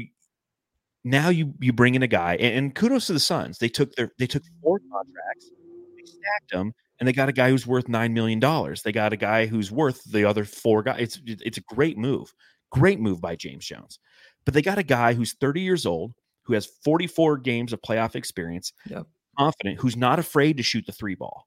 [1.05, 3.59] now you you bring in a guy, and, and kudos to the Suns.
[3.59, 5.51] They took their they took four contracts,
[5.97, 8.83] they stacked them, and they got a guy who's worth nine million dollars.
[8.83, 11.01] They got a guy who's worth the other four guys.
[11.01, 12.33] It's it's a great move,
[12.71, 13.99] great move by James Jones.
[14.45, 18.15] But they got a guy who's 30 years old, who has 44 games of playoff
[18.15, 19.07] experience, Yep.
[19.39, 21.47] confident, who's not afraid to shoot the three ball.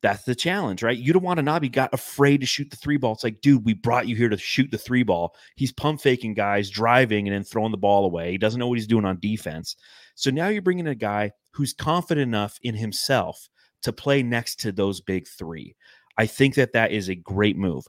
[0.00, 0.96] That's the challenge, right?
[0.96, 3.14] You don't Yuta Watanabe got afraid to shoot the three ball.
[3.14, 5.34] It's like, dude, we brought you here to shoot the three ball.
[5.56, 8.30] He's pump faking guys, driving, and then throwing the ball away.
[8.30, 9.74] He doesn't know what he's doing on defense.
[10.14, 13.48] So now you're bringing a guy who's confident enough in himself
[13.82, 15.74] to play next to those big three.
[16.16, 17.84] I think that that is a great move.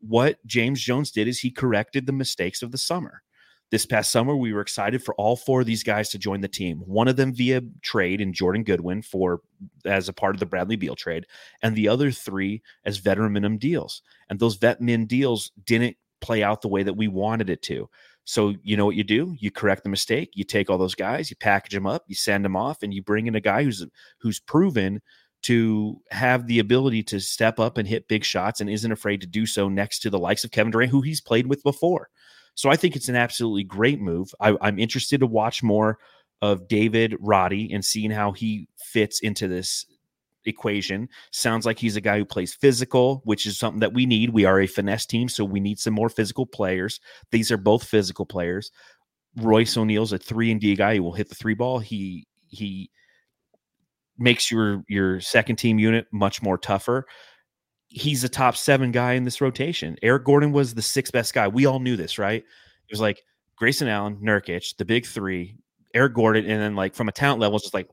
[0.00, 3.22] What James Jones did is he corrected the mistakes of the summer.
[3.70, 6.48] This past summer, we were excited for all four of these guys to join the
[6.48, 6.78] team.
[6.86, 9.40] One of them via trade in Jordan Goodwin for
[9.84, 11.26] as a part of the Bradley Beal trade,
[11.62, 14.02] and the other three as veteran minimum deals.
[14.30, 17.90] And those vet min deals didn't play out the way that we wanted it to.
[18.24, 19.34] So you know what you do?
[19.38, 20.30] You correct the mistake.
[20.34, 23.02] You take all those guys, you package them up, you send them off, and you
[23.02, 23.84] bring in a guy who's
[24.18, 25.00] who's proven
[25.42, 29.26] to have the ability to step up and hit big shots and isn't afraid to
[29.26, 32.08] do so next to the likes of Kevin Durant, who he's played with before.
[32.56, 34.34] So I think it's an absolutely great move.
[34.40, 35.98] I, I'm interested to watch more
[36.42, 39.86] of David Roddy and seeing how he fits into this
[40.46, 41.08] equation.
[41.32, 44.30] Sounds like he's a guy who plays physical, which is something that we need.
[44.30, 46.98] We are a finesse team, so we need some more physical players.
[47.30, 48.70] These are both physical players.
[49.36, 50.94] Royce O'Neal's a three and D guy.
[50.94, 51.78] He will hit the three ball.
[51.78, 52.90] He he
[54.18, 57.06] makes your your second team unit much more tougher.
[57.88, 59.96] He's a top seven guy in this rotation.
[60.02, 61.48] Eric Gordon was the sixth best guy.
[61.48, 62.42] We all knew this, right?
[62.42, 63.22] It was like
[63.56, 65.56] Grayson Allen, Nurkic, the big three,
[65.94, 67.88] Eric Gordon, and then like from a talent level, just like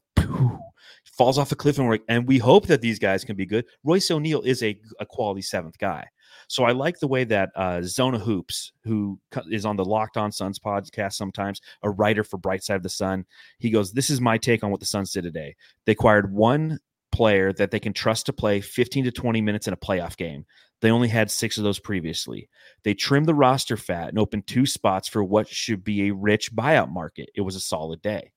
[1.14, 3.66] falls off a cliff, and like, and we hope that these guys can be good.
[3.84, 6.06] Royce O'Neal is a, a quality seventh guy.
[6.48, 9.20] So I like the way that uh, Zona Hoops, who
[9.50, 12.90] is on the Locked On Suns podcast sometimes, a writer for Bright Side of the
[12.90, 13.26] Sun,
[13.60, 15.56] he goes, "This is my take on what the Suns did today.
[15.86, 16.80] They acquired one
[17.14, 20.46] player that they can trust to play 15 to 20 minutes in a playoff game.
[20.82, 22.50] They only had six of those previously.
[22.84, 26.54] They trimmed the roster fat and opened two spots for what should be a rich
[26.54, 27.30] buyout market.
[27.36, 28.34] It was a solid day.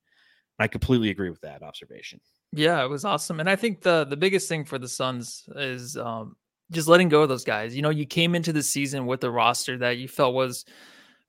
[0.59, 2.20] I completely agree with that observation.
[2.53, 3.41] Yeah, it was awesome.
[3.41, 6.37] And I think the the biggest thing for the Suns is um
[6.70, 7.74] just letting go of those guys.
[7.74, 10.64] You know, you came into the season with a roster that you felt was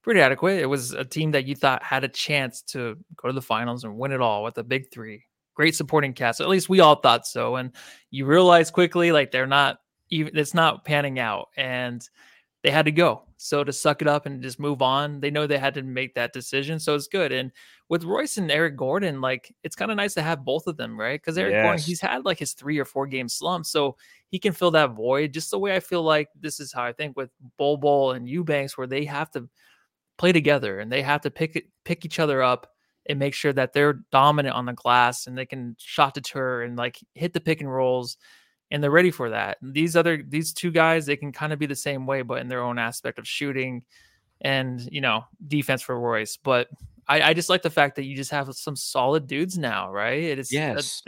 [0.03, 0.59] pretty adequate.
[0.59, 3.83] It was a team that you thought had a chance to go to the finals
[3.83, 5.23] and win it all with the big three.
[5.57, 6.39] Great supporting cast.
[6.39, 7.55] At least we all thought so.
[7.55, 7.71] And
[8.11, 9.79] you realize quickly like they're not
[10.11, 11.49] even it's not panning out.
[11.57, 12.07] And
[12.61, 13.23] they had to go.
[13.37, 16.13] So to suck it up and just move on, they know they had to make
[16.13, 16.79] that decision.
[16.79, 17.31] So it's good.
[17.31, 17.51] And
[17.89, 20.99] with Royce and Eric Gordon, like it's kind of nice to have both of them,
[20.99, 21.19] right?
[21.19, 23.65] Because Eric Gordon, he's had like his three or four game slump.
[23.65, 23.97] So
[24.29, 26.93] he can fill that void just the way I feel like this is how I
[26.93, 29.49] think with Bol Bol and Eubanks, where they have to
[30.19, 32.73] play together and they have to pick it, pick each other up
[33.09, 36.77] and make sure that they're dominant on the glass and they can shot deter and
[36.77, 38.17] like hit the pick and rolls
[38.71, 39.57] and they're ready for that.
[39.61, 42.49] These other these two guys, they can kind of be the same way, but in
[42.49, 43.83] their own aspect of shooting
[44.41, 46.37] and you know defense for Royce.
[46.37, 46.67] But
[47.07, 50.21] I, I just like the fact that you just have some solid dudes now, right?
[50.21, 50.51] It is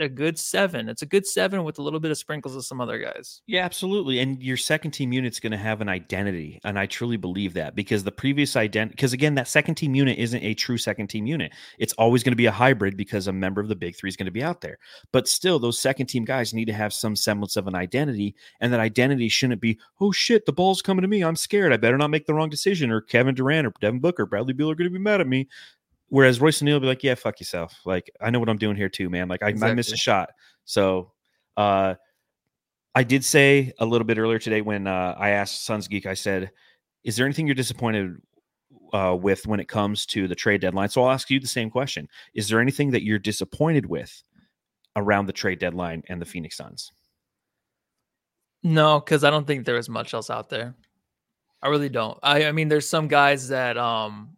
[0.00, 0.88] a- a, good seven.
[0.88, 3.42] It's a good seven with a little bit of sprinkles of some other guys.
[3.46, 4.18] Yeah, absolutely.
[4.20, 6.58] And your second team unit's going to have an identity.
[6.64, 10.18] And I truly believe that because the previous identity, because again, that second team unit
[10.18, 11.52] isn't a true second team unit.
[11.78, 14.16] It's always going to be a hybrid because a member of the big three is
[14.16, 14.78] going to be out there.
[15.12, 18.34] But still, those second team guys need to have some semblance of an identity.
[18.60, 21.22] And that identity shouldn't be, oh shit, the ball's coming to me.
[21.22, 21.74] I'm scared.
[21.74, 22.90] I better not make the wrong decision.
[22.90, 25.46] Or Kevin Durant or Devin Booker, Bradley Beal are going to be mad at me.
[26.10, 27.80] Whereas Royce O'Neal will be like, yeah, fuck yourself.
[27.86, 29.28] Like, I know what I'm doing here too, man.
[29.28, 30.30] Like, I, I missed a shot.
[30.64, 31.12] So,
[31.56, 31.94] uh,
[32.94, 36.14] I did say a little bit earlier today when uh, I asked Suns Geek, I
[36.14, 36.50] said,
[37.04, 38.20] "Is there anything you're disappointed
[38.92, 41.70] uh, with when it comes to the trade deadline?" So I'll ask you the same
[41.70, 44.22] question: Is there anything that you're disappointed with
[44.96, 46.90] around the trade deadline and the Phoenix Suns?
[48.64, 50.74] No, because I don't think there is much else out there.
[51.62, 52.18] I really don't.
[52.24, 54.36] I, I mean, there's some guys that um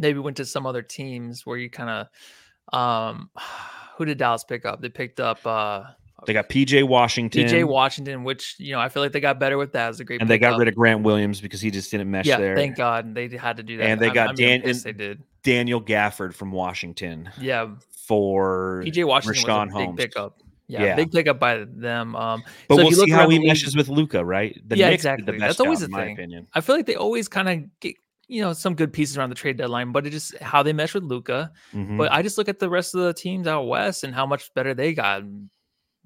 [0.00, 3.30] maybe went to some other teams where you kind of um
[3.96, 4.80] who did Dallas pick up?
[4.80, 5.84] They picked up uh
[6.26, 7.46] They got PJ Washington.
[7.46, 9.90] PJ Washington, which you know I feel like they got better with that.
[9.90, 10.58] It's a great and they got pickup.
[10.60, 12.56] rid of Grant Williams because he just didn't mesh yeah, there.
[12.56, 13.84] thank God and they had to do that.
[13.84, 15.22] And they I'm- got I'm Dan- they did.
[15.42, 17.68] Daniel Gafford from Washington Yeah,
[18.06, 19.96] for PJ Washington Rashawn was a big Holmes.
[20.00, 20.38] pickup.
[20.66, 20.96] Yeah, Yeah.
[20.96, 22.14] big pickup by them.
[22.14, 24.56] Um, But so we'll you look see how he league- meshes with Luka, right?
[24.68, 25.24] The Yeah, Knicks exactly.
[25.26, 26.12] the best That's always job, my thing.
[26.14, 26.46] opinion.
[26.52, 27.96] I feel like they always kind of get
[28.30, 30.94] you know some good pieces around the trade deadline, but it just how they mesh
[30.94, 31.50] with Luka.
[31.74, 31.98] Mhm.
[31.98, 34.54] But I just look at the rest of the teams out west and how much
[34.54, 35.22] better they got.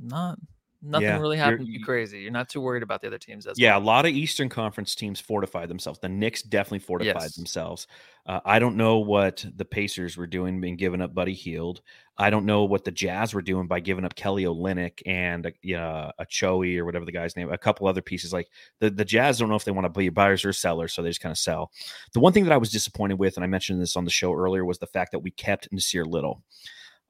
[0.00, 0.38] Not
[0.84, 2.20] nothing Yeah, really happened too crazy.
[2.20, 3.46] You're not too worried about the other teams.
[3.46, 5.98] As yeah, a lot of Eastern Conference teams fortified themselves.
[5.98, 7.36] The Knicks definitely fortified Yes.
[7.36, 7.86] themselves.
[8.26, 11.82] Uh, I don't know what the Pacers were doing, being giving up Buddy Hield.
[12.16, 15.76] I don't know what the Jazz were doing by giving up Kelly Olynyk and uh,
[15.76, 18.32] uh, a Choey or whatever the guy's name, a couple other pieces.
[18.32, 21.02] Like the, the Jazz don't know if they want to be buyers or sellers, so
[21.02, 21.72] they just kind of sell.
[22.12, 24.32] The one thing that I was disappointed with, and I mentioned this on the show
[24.32, 26.42] earlier, was the fact that we kept Nassir Little.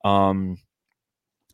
[0.05, 0.59] Um,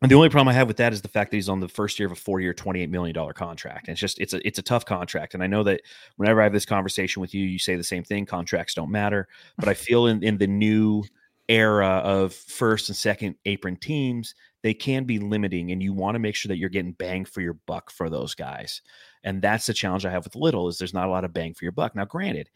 [0.01, 1.67] and the only problem I have with that is the fact that he's on the
[1.67, 3.87] first year of a four-year, twenty-eight million dollar contract.
[3.87, 5.33] And it's just it's a it's a tough contract.
[5.33, 5.81] And I know that
[6.17, 9.27] whenever I have this conversation with you, you say the same thing: contracts don't matter.
[9.57, 11.03] But I feel in in the new
[11.49, 16.19] era of first and second apron teams, they can be limiting, and you want to
[16.19, 18.81] make sure that you're getting bang for your buck for those guys.
[19.23, 21.53] And that's the challenge I have with Little is there's not a lot of bang
[21.53, 21.95] for your buck.
[21.95, 22.49] Now, granted,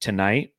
[0.00, 0.52] tonight,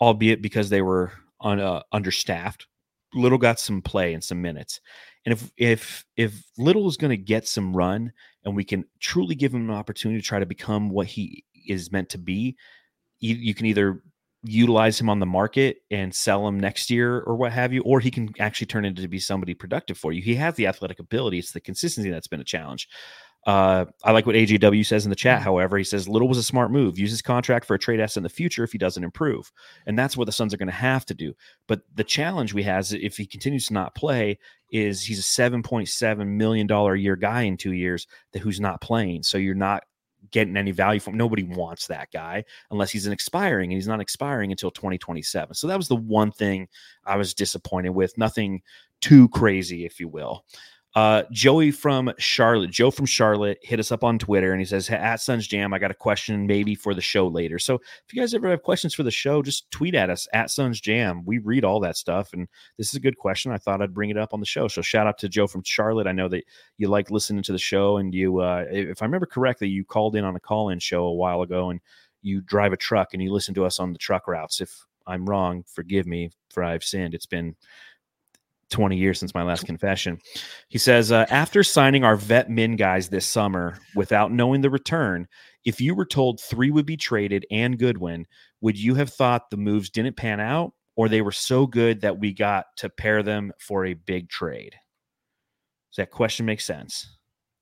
[0.00, 2.66] albeit because they were on uh, understaffed,
[3.14, 4.80] Little got some play and some minutes.
[5.24, 8.12] And if if if Little is going to get some run
[8.44, 11.92] and we can truly give him an opportunity to try to become what he is
[11.92, 12.56] meant to be,
[13.20, 14.02] you, you can either
[14.44, 18.00] utilize him on the market and sell him next year or what have you, or
[18.00, 20.20] he can actually turn into be somebody productive for you.
[20.20, 21.38] He has the athletic ability.
[21.38, 22.88] It's the consistency that's been a challenge.
[23.46, 25.42] Uh, I like what AJW says in the chat.
[25.42, 26.98] However, he says Little was a smart move.
[26.98, 29.52] Use his contract for a trade asset in the future if he doesn't improve,
[29.86, 31.34] and that's what the Suns are going to have to do.
[31.68, 34.38] But the challenge we has if he continues to not play
[34.70, 38.38] is he's a seven point seven million dollar a year guy in two years that
[38.40, 39.22] who's not playing.
[39.22, 39.84] So you're not
[40.30, 41.16] getting any value from.
[41.16, 45.54] Nobody wants that guy unless he's an expiring, and he's not expiring until 2027.
[45.54, 46.68] So that was the one thing
[47.04, 48.16] I was disappointed with.
[48.16, 48.62] Nothing
[49.00, 50.44] too crazy, if you will.
[50.94, 54.88] Uh, Joey from Charlotte, Joe from Charlotte, hit us up on Twitter and he says,
[54.88, 57.58] At Suns Jam, I got a question maybe for the show later.
[57.58, 60.50] So if you guys ever have questions for the show, just tweet at us at
[60.50, 61.24] Suns Jam.
[61.24, 62.32] We read all that stuff.
[62.32, 62.46] And
[62.78, 63.50] this is a good question.
[63.50, 64.68] I thought I'd bring it up on the show.
[64.68, 66.06] So shout out to Joe from Charlotte.
[66.06, 66.44] I know that
[66.78, 67.96] you like listening to the show.
[67.96, 71.06] And you, uh, if I remember correctly, you called in on a call in show
[71.06, 71.80] a while ago and
[72.22, 74.60] you drive a truck and you listen to us on the truck routes.
[74.60, 77.14] If I'm wrong, forgive me for I've sinned.
[77.14, 77.56] It's been
[78.74, 80.18] 20 years since my last confession.
[80.68, 85.28] He says, uh, after signing our vet min guys this summer without knowing the return,
[85.64, 88.26] if you were told three would be traded and Goodwin,
[88.60, 92.18] would you have thought the moves didn't pan out or they were so good that
[92.18, 94.72] we got to pair them for a big trade?
[95.92, 97.08] Does that question make sense?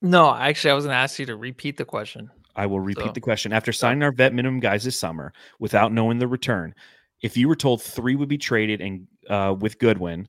[0.00, 2.30] No, actually, I was going to ask you to repeat the question.
[2.56, 3.52] I will repeat So- the question.
[3.52, 6.74] After signing our vet minimum guys this summer without knowing the return,
[7.20, 10.26] if you were told three would be traded and uh, with Goodwin,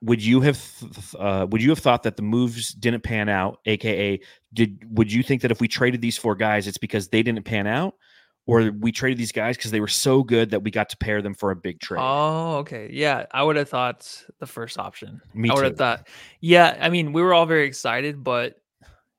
[0.00, 3.60] would you have th- uh, would you have thought that the moves didn't pan out?
[3.66, 4.20] AKA,
[4.52, 7.44] did would you think that if we traded these four guys, it's because they didn't
[7.44, 7.94] pan out,
[8.46, 11.20] or we traded these guys because they were so good that we got to pair
[11.20, 12.00] them for a big trade?
[12.02, 12.88] Oh, okay.
[12.92, 15.20] Yeah, I would have thought the first option.
[15.34, 16.08] Me I would have thought.
[16.40, 18.54] Yeah, I mean, we were all very excited, but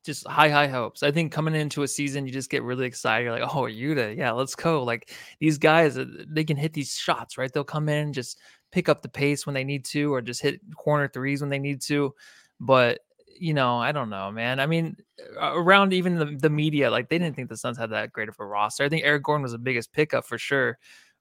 [0.06, 1.04] just high, high hopes.
[1.04, 3.26] I think coming into a season, you just get really excited.
[3.26, 4.84] You're like, oh, Yuta, yeah, let's go.
[4.84, 7.52] Like these guys, uh, they can hit these shots, right?
[7.52, 8.40] They'll come in, and just
[8.72, 11.60] pick up the pace when they need to, or just hit corner threes when they
[11.60, 12.14] need to.
[12.60, 13.00] But
[13.40, 14.60] you know, I don't know, man.
[14.60, 14.98] I mean,
[15.40, 18.36] around even the, the media, like they didn't think the Suns had that great of
[18.40, 18.84] a roster.
[18.84, 20.78] I think Eric Gordon was the biggest pickup for sure.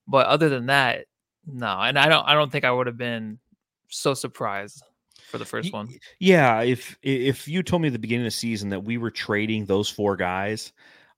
[0.08, 1.06] But other than that,
[1.46, 1.78] no.
[1.80, 3.38] And I don't I don't think I would have been
[3.88, 4.82] so surprised
[5.30, 5.88] for the first one.
[6.18, 9.10] Yeah, if if you told me at the beginning of the season that we were
[9.10, 10.72] trading those four guys,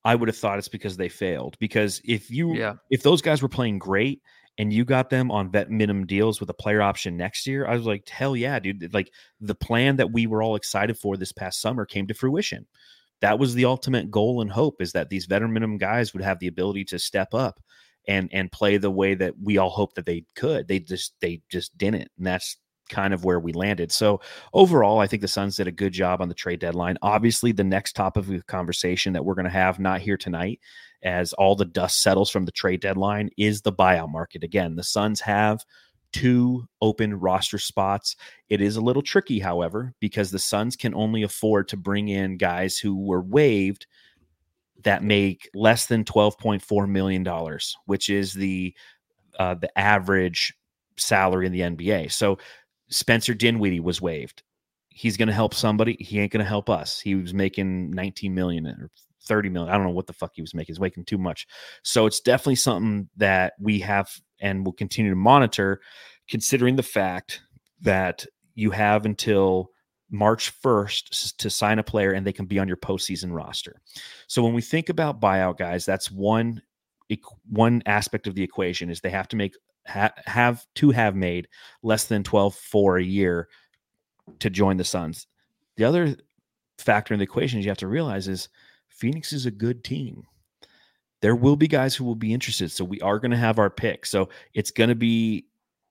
[0.04, 1.56] I would have thought it's because they failed.
[1.60, 2.74] Because if you Yeah.
[2.90, 4.20] if those guys were playing great
[4.60, 7.74] and you got them on vet minimum deals with a player option next year, I
[7.76, 8.92] was like, hell yeah, dude.
[8.92, 12.66] Like the plan that we were all excited for this past summer came to fruition.
[13.22, 16.40] That was the ultimate goal and hope is that these veteran minimum guys would have
[16.40, 17.58] the ability to step up
[18.06, 20.68] and and play the way that we all hoped that they could.
[20.68, 22.10] They just they just didn't.
[22.18, 22.58] And that's
[22.90, 23.90] kind of where we landed.
[23.92, 24.20] So
[24.52, 26.98] overall, I think the Suns did a good job on the trade deadline.
[27.02, 30.60] Obviously, the next topic of conversation that we're going to have not here tonight,
[31.02, 34.44] as all the dust settles from the trade deadline, is the buyout market.
[34.44, 35.64] Again, the Suns have
[36.12, 38.16] two open roster spots.
[38.48, 42.36] It is a little tricky, however, because the Suns can only afford to bring in
[42.36, 43.86] guys who were waived
[44.82, 47.26] that make less than $12.4 million,
[47.86, 48.74] which is the
[49.38, 50.54] uh, the average
[50.98, 52.12] salary in the NBA.
[52.12, 52.38] So
[52.90, 54.42] Spencer Dinwiddie was waived.
[54.90, 55.96] he's going to help somebody.
[56.00, 57.00] He ain't going to help us.
[57.00, 58.90] He was making 19 million or
[59.24, 59.72] 30 million.
[59.72, 60.74] I don't know what the fuck he was making.
[60.74, 61.46] He's making too much.
[61.82, 64.10] So it's definitely something that we have
[64.40, 65.80] and will continue to monitor,
[66.28, 67.40] considering the fact
[67.80, 69.70] that you have until
[70.10, 73.80] March 1st to sign a player and they can be on your postseason roster.
[74.26, 76.62] So when we think about buyout guys, that's one
[77.48, 79.54] one aspect of the equation is they have to make
[79.90, 81.48] ha, have to have made
[81.82, 83.48] less than 12 for a year
[84.38, 85.26] to join the Suns.
[85.76, 86.16] The other
[86.78, 88.48] factor in the equation you have to realize is
[88.88, 90.22] Phoenix is a good team.
[91.22, 92.70] There will be guys who will be interested.
[92.70, 94.06] So we are going to have our pick.
[94.06, 95.46] So it's going to be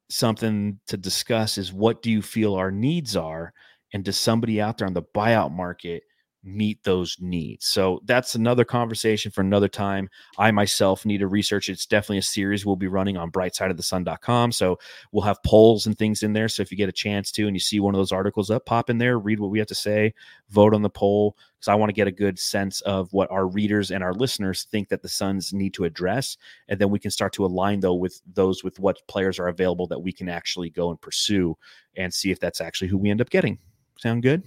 [0.09, 3.53] something to discuss is what do you feel our needs are?
[3.93, 6.03] And does somebody out there on the buyout market
[6.43, 7.67] meet those needs.
[7.67, 10.09] So that's another conversation for another time.
[10.37, 11.69] I myself need to research.
[11.69, 14.53] It's definitely a series we'll be running on brightsideofthesun.com.
[14.53, 14.79] So
[15.11, 16.47] we'll have polls and things in there.
[16.47, 18.65] So if you get a chance to and you see one of those articles up,
[18.65, 20.13] pop in there, read what we have to say,
[20.49, 23.45] vote on the poll because I want to get a good sense of what our
[23.45, 26.37] readers and our listeners think that the Suns need to address.
[26.69, 29.87] And then we can start to align though with those with what players are available
[29.87, 31.57] that we can actually go and pursue
[31.97, 33.59] and see if that's actually who we end up getting.
[33.97, 34.43] Sound good?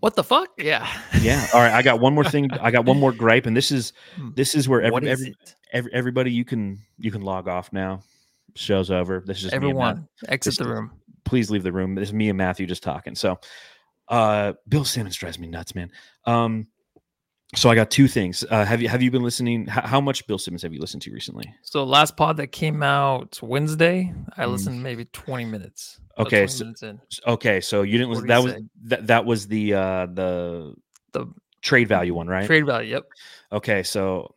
[0.00, 0.50] What the fuck?
[0.58, 0.86] Yeah.
[1.20, 1.46] Yeah.
[1.54, 1.72] All right.
[1.72, 2.50] I got one more thing.
[2.52, 4.30] I got one more gripe, and this is Hmm.
[4.34, 5.34] this is where every, What is every,
[5.72, 8.02] every everybody you can you can log off now.
[8.54, 9.22] Show's over.
[9.26, 9.56] This is just me.
[9.56, 10.92] Everyone, exit This the room.
[11.24, 11.94] Please leave the room.
[11.94, 13.14] This is me and Matthew just talking.
[13.14, 13.38] So,
[14.08, 15.90] uh, Bill Simmons drives me nuts, man.
[16.24, 16.66] Um,
[17.54, 18.44] so I got two things.
[18.50, 19.66] Uh, have you have you been listening?
[19.66, 21.44] How, how much Bill Simmons have you listened to recently?
[21.62, 24.50] So last pod that came out Wednesday, I Mm.
[24.52, 26.00] listened maybe 20 minutes.
[26.18, 27.00] Okay, 20 so- minutes in.
[27.26, 28.26] Okay, so you didn't listen.
[28.26, 30.74] That was that, that was the uh the
[31.12, 31.26] The
[31.62, 32.46] trade value one, right?
[32.46, 32.90] trade value.
[32.90, 33.04] Yep.
[33.52, 34.34] Okay, so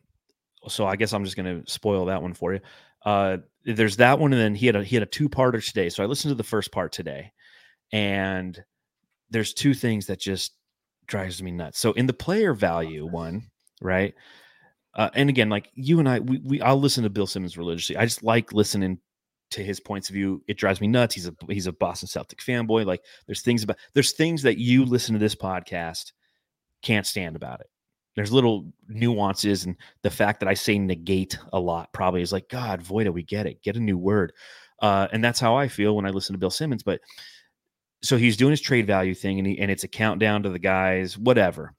[0.67, 2.59] so I guess I'm just gonna spoil that one for you.
[3.05, 5.89] Uh, there's that one, and then he had a he had a two parter today.
[5.89, 7.31] So I listened to the first part today,
[7.91, 8.61] and
[9.29, 10.53] there's two things that just
[11.09, 11.79] drives me nuts.
[11.79, 13.43] So in the player value one,
[13.81, 14.13] right?
[14.95, 17.97] Uh, and again, like you and I, we, we I'll listen to Bill Simmons religiously.
[17.97, 18.99] I just like listening
[19.51, 20.43] to his points of view.
[20.47, 21.15] It drives me nuts.
[21.15, 22.85] He's a he's a Boston Celtic fanboy.
[22.85, 26.13] Like there's things about there's things that you listen to this podcast
[26.81, 27.67] can't stand about it.
[28.15, 32.49] There's little nuances and the fact that I say negate a lot probably is like,
[32.49, 33.61] God, Voida, we get it.
[33.61, 34.33] Get a new word.
[34.81, 36.83] Uh, and that's how I feel when I listen to Bill Simmons.
[36.83, 37.01] But
[38.01, 40.59] so he's doing his trade value thing and he, and it's a countdown to the
[40.59, 41.73] guys, whatever.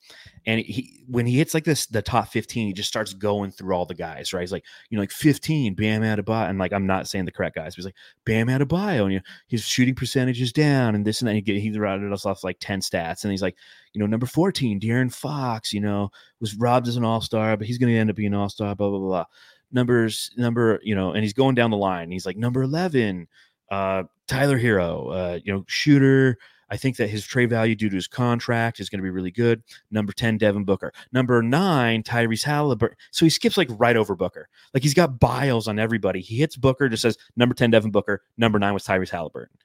[0.46, 3.74] And he when he hits like this the top 15, he just starts going through
[3.74, 4.40] all the guys, right?
[4.40, 6.48] He's like, you know, like 15, Bam Adebayo.
[6.48, 9.18] And like I'm not saying the correct guys, but he's like Bam Adebayo, and you
[9.18, 11.34] know, his shooting percentage is down and this and that.
[11.34, 13.24] He, he routed us off like 10 stats.
[13.24, 13.56] And he's like,
[13.92, 16.10] you know, number 14, De'Aaron Fox, you know,
[16.40, 18.98] was robbed as an all-star, but he's gonna end up being an all-star, blah, blah,
[18.98, 19.24] blah.
[19.72, 22.10] Numbers, number, you know, and he's going down the line.
[22.10, 23.28] He's like number 11,
[23.70, 26.38] uh, Tyler Herro, uh, you know, shooter.
[26.72, 29.32] I think that his trade value due to his contract is going to be really
[29.32, 29.62] good.
[29.90, 30.92] Number 10, Devin Booker.
[31.12, 32.96] Number nine, Tyrese Halliburton.
[33.10, 34.48] So he skips like right over Booker.
[34.72, 36.20] Like he's got biles on everybody.
[36.20, 38.22] He hits Booker, just says number 10, Devin Booker.
[38.38, 39.56] Number nine was Tyrese Halliburton.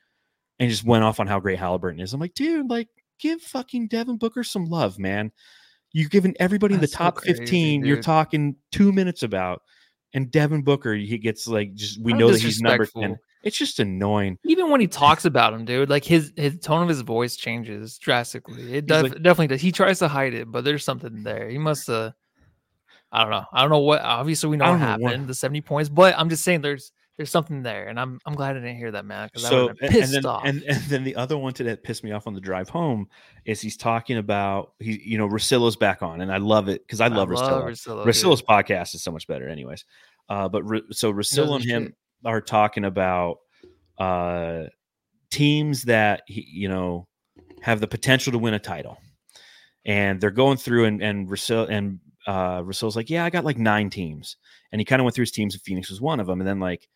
[0.59, 2.13] And just went off on how great Halliburton is.
[2.13, 2.87] I'm like, dude, like,
[3.19, 5.31] give fucking Devin Booker some love, man.
[5.91, 9.61] You're giving everybody in the That's so top crazy, 15 you're talking two minutes about.
[10.13, 13.17] And Devin Booker, he gets like just we know that he's number 10.
[13.45, 14.39] It's just annoying.
[14.43, 17.97] Even when he talks about him, dude, like his his tone of his voice changes
[17.99, 18.73] drastically.
[18.73, 19.61] It def- like- definitely does.
[19.61, 21.47] He tries to hide it, but there's something there.
[21.47, 22.11] He must uh
[23.11, 23.45] I don't know.
[23.53, 26.15] I don't know what obviously we know what know happened, what- the 70 points, but
[26.17, 27.87] I'm just saying there's there's something there.
[27.87, 29.91] And I'm I'm glad I didn't hear that, man, because I so would have and,
[29.91, 30.41] pissed then off.
[30.43, 33.07] and, and then the other one today that pissed me off on the drive home
[33.45, 36.99] is he's talking about he you know Russillo's back on and I love it because
[36.99, 37.63] I love Rosillo.
[37.63, 38.05] Russillo.
[38.05, 39.85] Russillo's podcast is so much better anyways.
[40.29, 41.95] Uh, but so Russillo and him shit.
[42.25, 43.37] Are talking about
[43.97, 44.63] uh
[45.31, 47.07] teams that you know
[47.61, 48.97] have the potential to win a title,
[49.85, 53.57] and they're going through and and Russillo and uh Russillo's like, yeah, I got like
[53.57, 54.37] nine teams,
[54.71, 56.47] and he kind of went through his teams, and Phoenix was one of them, and
[56.47, 56.87] then like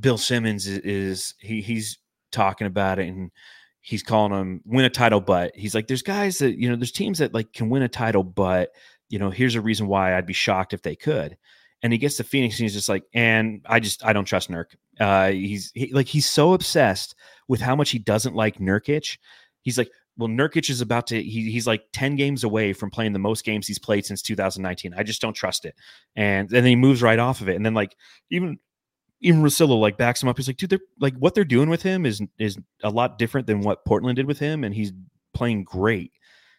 [0.00, 1.98] Bill Simmons is, is he he's
[2.30, 3.30] talking about it and
[3.80, 6.92] he's calling them win a title, but he's like, there's guys that you know, there's
[6.92, 8.70] teams that like can win a title, but
[9.08, 11.36] you know, here's a reason why I'd be shocked if they could.
[11.82, 14.50] And he gets to Phoenix and he's just like, and I just I don't trust
[14.50, 14.74] Nurk.
[14.98, 17.14] Uh, he's he, like he's so obsessed
[17.46, 19.18] with how much he doesn't like Nurkic.
[19.62, 23.12] He's like, well, Nurkic is about to he, he's like 10 games away from playing
[23.12, 24.92] the most games he's played since 2019.
[24.96, 25.76] I just don't trust it.
[26.16, 27.54] And, and then he moves right off of it.
[27.54, 27.94] And then like
[28.30, 28.58] even
[29.20, 30.36] even Russillo like backs him up.
[30.36, 33.46] He's like, dude, they're like what they're doing with him is is a lot different
[33.46, 34.92] than what Portland did with him, and he's
[35.34, 36.12] playing great.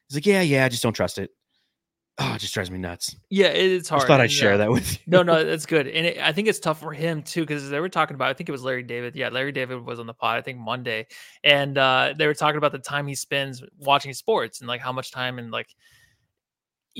[0.07, 1.31] He's like, yeah, yeah, I just don't trust it.
[2.21, 3.15] Oh, it just drives me nuts.
[3.29, 4.01] Yeah, it's hard.
[4.01, 4.99] just thought I'd and, share uh, that with you.
[5.07, 7.79] No, no, that's good, and it, I think it's tough for him too because they
[7.79, 8.29] were talking about.
[8.29, 9.15] I think it was Larry David.
[9.15, 10.37] Yeah, Larry David was on the pod.
[10.37, 11.07] I think Monday,
[11.45, 14.91] and uh, they were talking about the time he spends watching sports and like how
[14.91, 15.73] much time and like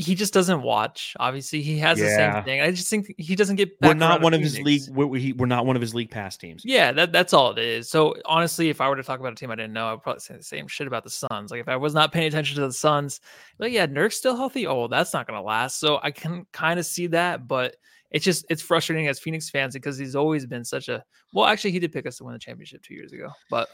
[0.01, 1.13] he just doesn't watch.
[1.19, 2.61] Obviously, he has the same thing.
[2.61, 3.71] I just think he doesn't get.
[3.81, 4.83] We're not one of his league.
[4.89, 6.63] We're, he, we're not one of his league pass teams.
[6.63, 7.89] Yeah, that that's all it is.
[7.89, 10.21] So honestly, if I were to talk about a team I didn't know, I'd probably
[10.21, 11.51] say the same shit about the Suns.
[11.51, 13.19] Like if I was not paying attention to the Suns,
[13.57, 14.67] like yeah, Nurk's still healthy.
[14.67, 15.81] Oh, that's not gonna last.
[15.81, 17.75] So I can kind of see that, but
[18.09, 21.45] it's just it's frustrating as Phoenix fans because he's always been such a well.
[21.45, 23.67] Actually, he did pick us to win the championship two years ago, but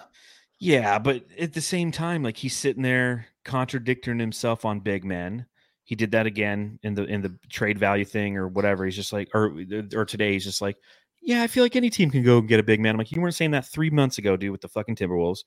[0.60, 5.46] Yeah, but at the same time, like he's sitting there contradicting himself on big men.
[5.86, 8.86] He did that again in the in the trade value thing or whatever.
[8.86, 9.56] He's just like, or
[9.96, 10.78] or today he's just like,
[11.22, 12.96] yeah, I feel like any team can go get a big man.
[12.96, 15.44] I'm like, you weren't saying that three months ago, dude, with the fucking Timberwolves.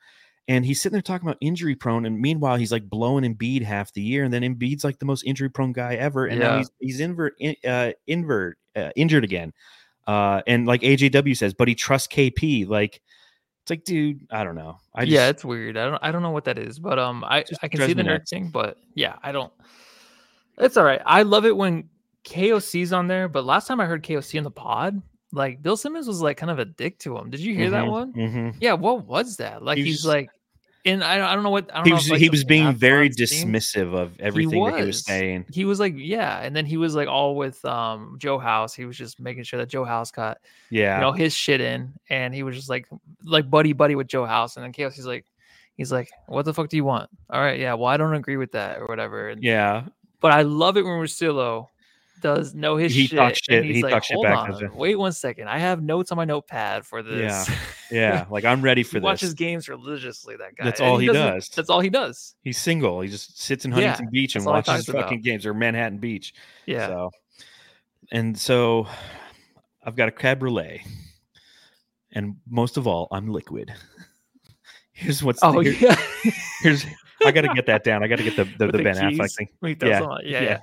[0.47, 3.93] And he's sitting there talking about injury prone, and meanwhile he's like blowing Embiid half
[3.93, 6.70] the year, and then Embiid's like the most injury prone guy ever, and now he's
[6.80, 9.53] he's invert in, uh, invert uh, injured again.
[10.07, 12.66] Uh, and like AJW says, but he trusts KP.
[12.66, 13.03] Like
[13.62, 14.78] it's like, dude, I don't know.
[14.95, 15.76] I just, yeah, it's weird.
[15.76, 18.03] I don't I don't know what that is, but um, I I can see the
[18.03, 18.30] nuts.
[18.30, 19.53] thing, but yeah, I don't.
[20.59, 21.00] It's all right.
[21.06, 21.88] I love it when
[22.24, 25.00] KOC's on there, but last time I heard KOC in the pod,
[25.32, 27.30] like Bill Simmons was like kind of a dick to him.
[27.30, 28.12] Did you hear that Mhm, one?
[28.12, 28.54] mhm.
[28.61, 29.62] Yeah, what was that?
[29.62, 30.30] Like He he's like,
[30.84, 31.96] and I, I don't know what I don't he know.
[31.96, 35.46] was if, like, he was being very dismissive of everything that he was saying.
[35.50, 38.74] He was like, yeah, and then he was like all with um Joe House.
[38.74, 40.38] He was just making sure that Joe House got
[40.70, 42.88] Yeah, you know his shit in, and he was just like
[43.24, 44.72] like buddy buddy with Joe House, and then.
[44.92, 45.26] He's like,
[45.76, 47.11] he's like, what the fuck do you want?
[47.30, 49.28] All right, yeah, well I don't agree with that or whatever.
[49.28, 49.84] And, yeah.
[50.20, 51.68] But I love it when Russillo
[52.20, 53.16] does know his He shit.
[53.16, 55.46] talks shit- He's he like, talks shit hold back, on, wait one second.
[55.48, 57.48] I have notes on my notepad for this.
[57.90, 59.34] Yeah, like I'm ready he for watches this.
[59.34, 60.36] games religiously.
[60.36, 60.64] That guy.
[60.64, 62.34] That's and all he doesn't- That's all he does.
[62.42, 63.00] He's single.
[63.00, 65.96] He just sits in Yeah, Huntington Beach and all he watches fucking games or Manhattan
[65.96, 66.34] Beach.
[66.66, 66.88] Yeah.
[66.88, 67.10] So,
[68.12, 68.88] and so
[69.82, 70.80] I've got a cabriolet,
[72.12, 73.72] and most of all, I'm liquid.
[74.92, 75.96] Here's what's Oh here- yeah.
[76.60, 76.84] here's
[77.26, 78.02] I got to get that down.
[78.02, 79.48] I got to get the the, the the Ben Affleck thing.
[79.88, 80.58] Yeah, yeah, yeah.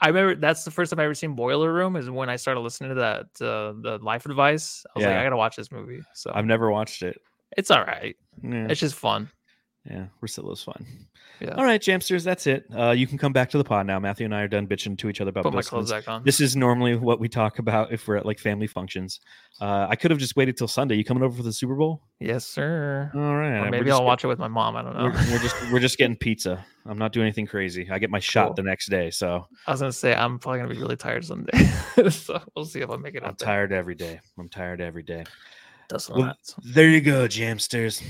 [0.00, 2.60] I remember that's the first time I ever seen Boiler Room is when I started
[2.60, 4.84] listening to that uh, the Life Advice.
[4.94, 6.02] I was like, I gotta watch this movie.
[6.14, 7.20] So I've never watched it.
[7.56, 8.16] it's all right.
[8.42, 8.66] Yeah.
[8.70, 9.30] It's just fun.
[9.88, 10.86] Yeah, Russillo's fun.
[11.44, 11.54] Yeah.
[11.56, 12.64] All right, Jamsters, that's it.
[12.76, 13.98] Uh, you can come back to the pod now.
[14.00, 16.22] Matthew and I are done bitching to each other about Put my clothes back on.
[16.24, 19.20] This is normally what we talk about if we're at like family functions.
[19.60, 20.94] Uh, I could have just waited till Sunday.
[20.96, 22.02] You coming over for the Super Bowl?
[22.20, 23.10] yes, sir.
[23.14, 23.58] All right.
[23.66, 24.76] Or maybe I'll get- watch it with my mom.
[24.76, 25.04] I don't know.
[25.04, 26.64] We're, we're just we're just getting pizza.
[26.86, 27.88] I'm not doing anything crazy.
[27.90, 28.54] I get my shot Cool.
[28.56, 31.64] the next day, so I was gonna say I'm probably gonna be really tired someday.
[32.10, 33.46] so we'll see if I make it I'm up there.
[33.46, 34.20] tired every day.
[34.38, 35.24] I'm tired every day.
[35.88, 36.38] That's Well, not.
[36.64, 38.02] There you go, Jamsters.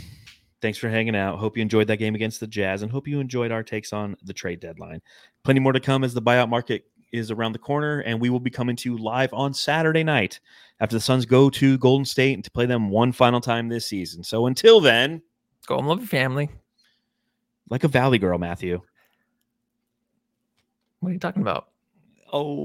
[0.63, 1.39] Thanks for hanging out.
[1.39, 4.17] Hope you enjoyed that game against the Jazz and hope you enjoyed our takes on
[4.25, 5.03] the trade deadline.
[5.43, 8.41] Plenty more to come as the buyout market is around the corner, and we will
[8.41, 10.41] be coming to you live on Saturday night
[10.81, 13.87] after the Suns go to Golden State and to play them one final time this
[13.87, 14.25] season.
[14.25, 15.23] So until then,
[15.67, 16.51] Go and love your family.
[17.71, 18.81] like a Valley girl, Matthew.
[21.01, 21.69] What are you talking about?
[22.33, 22.65] Oh.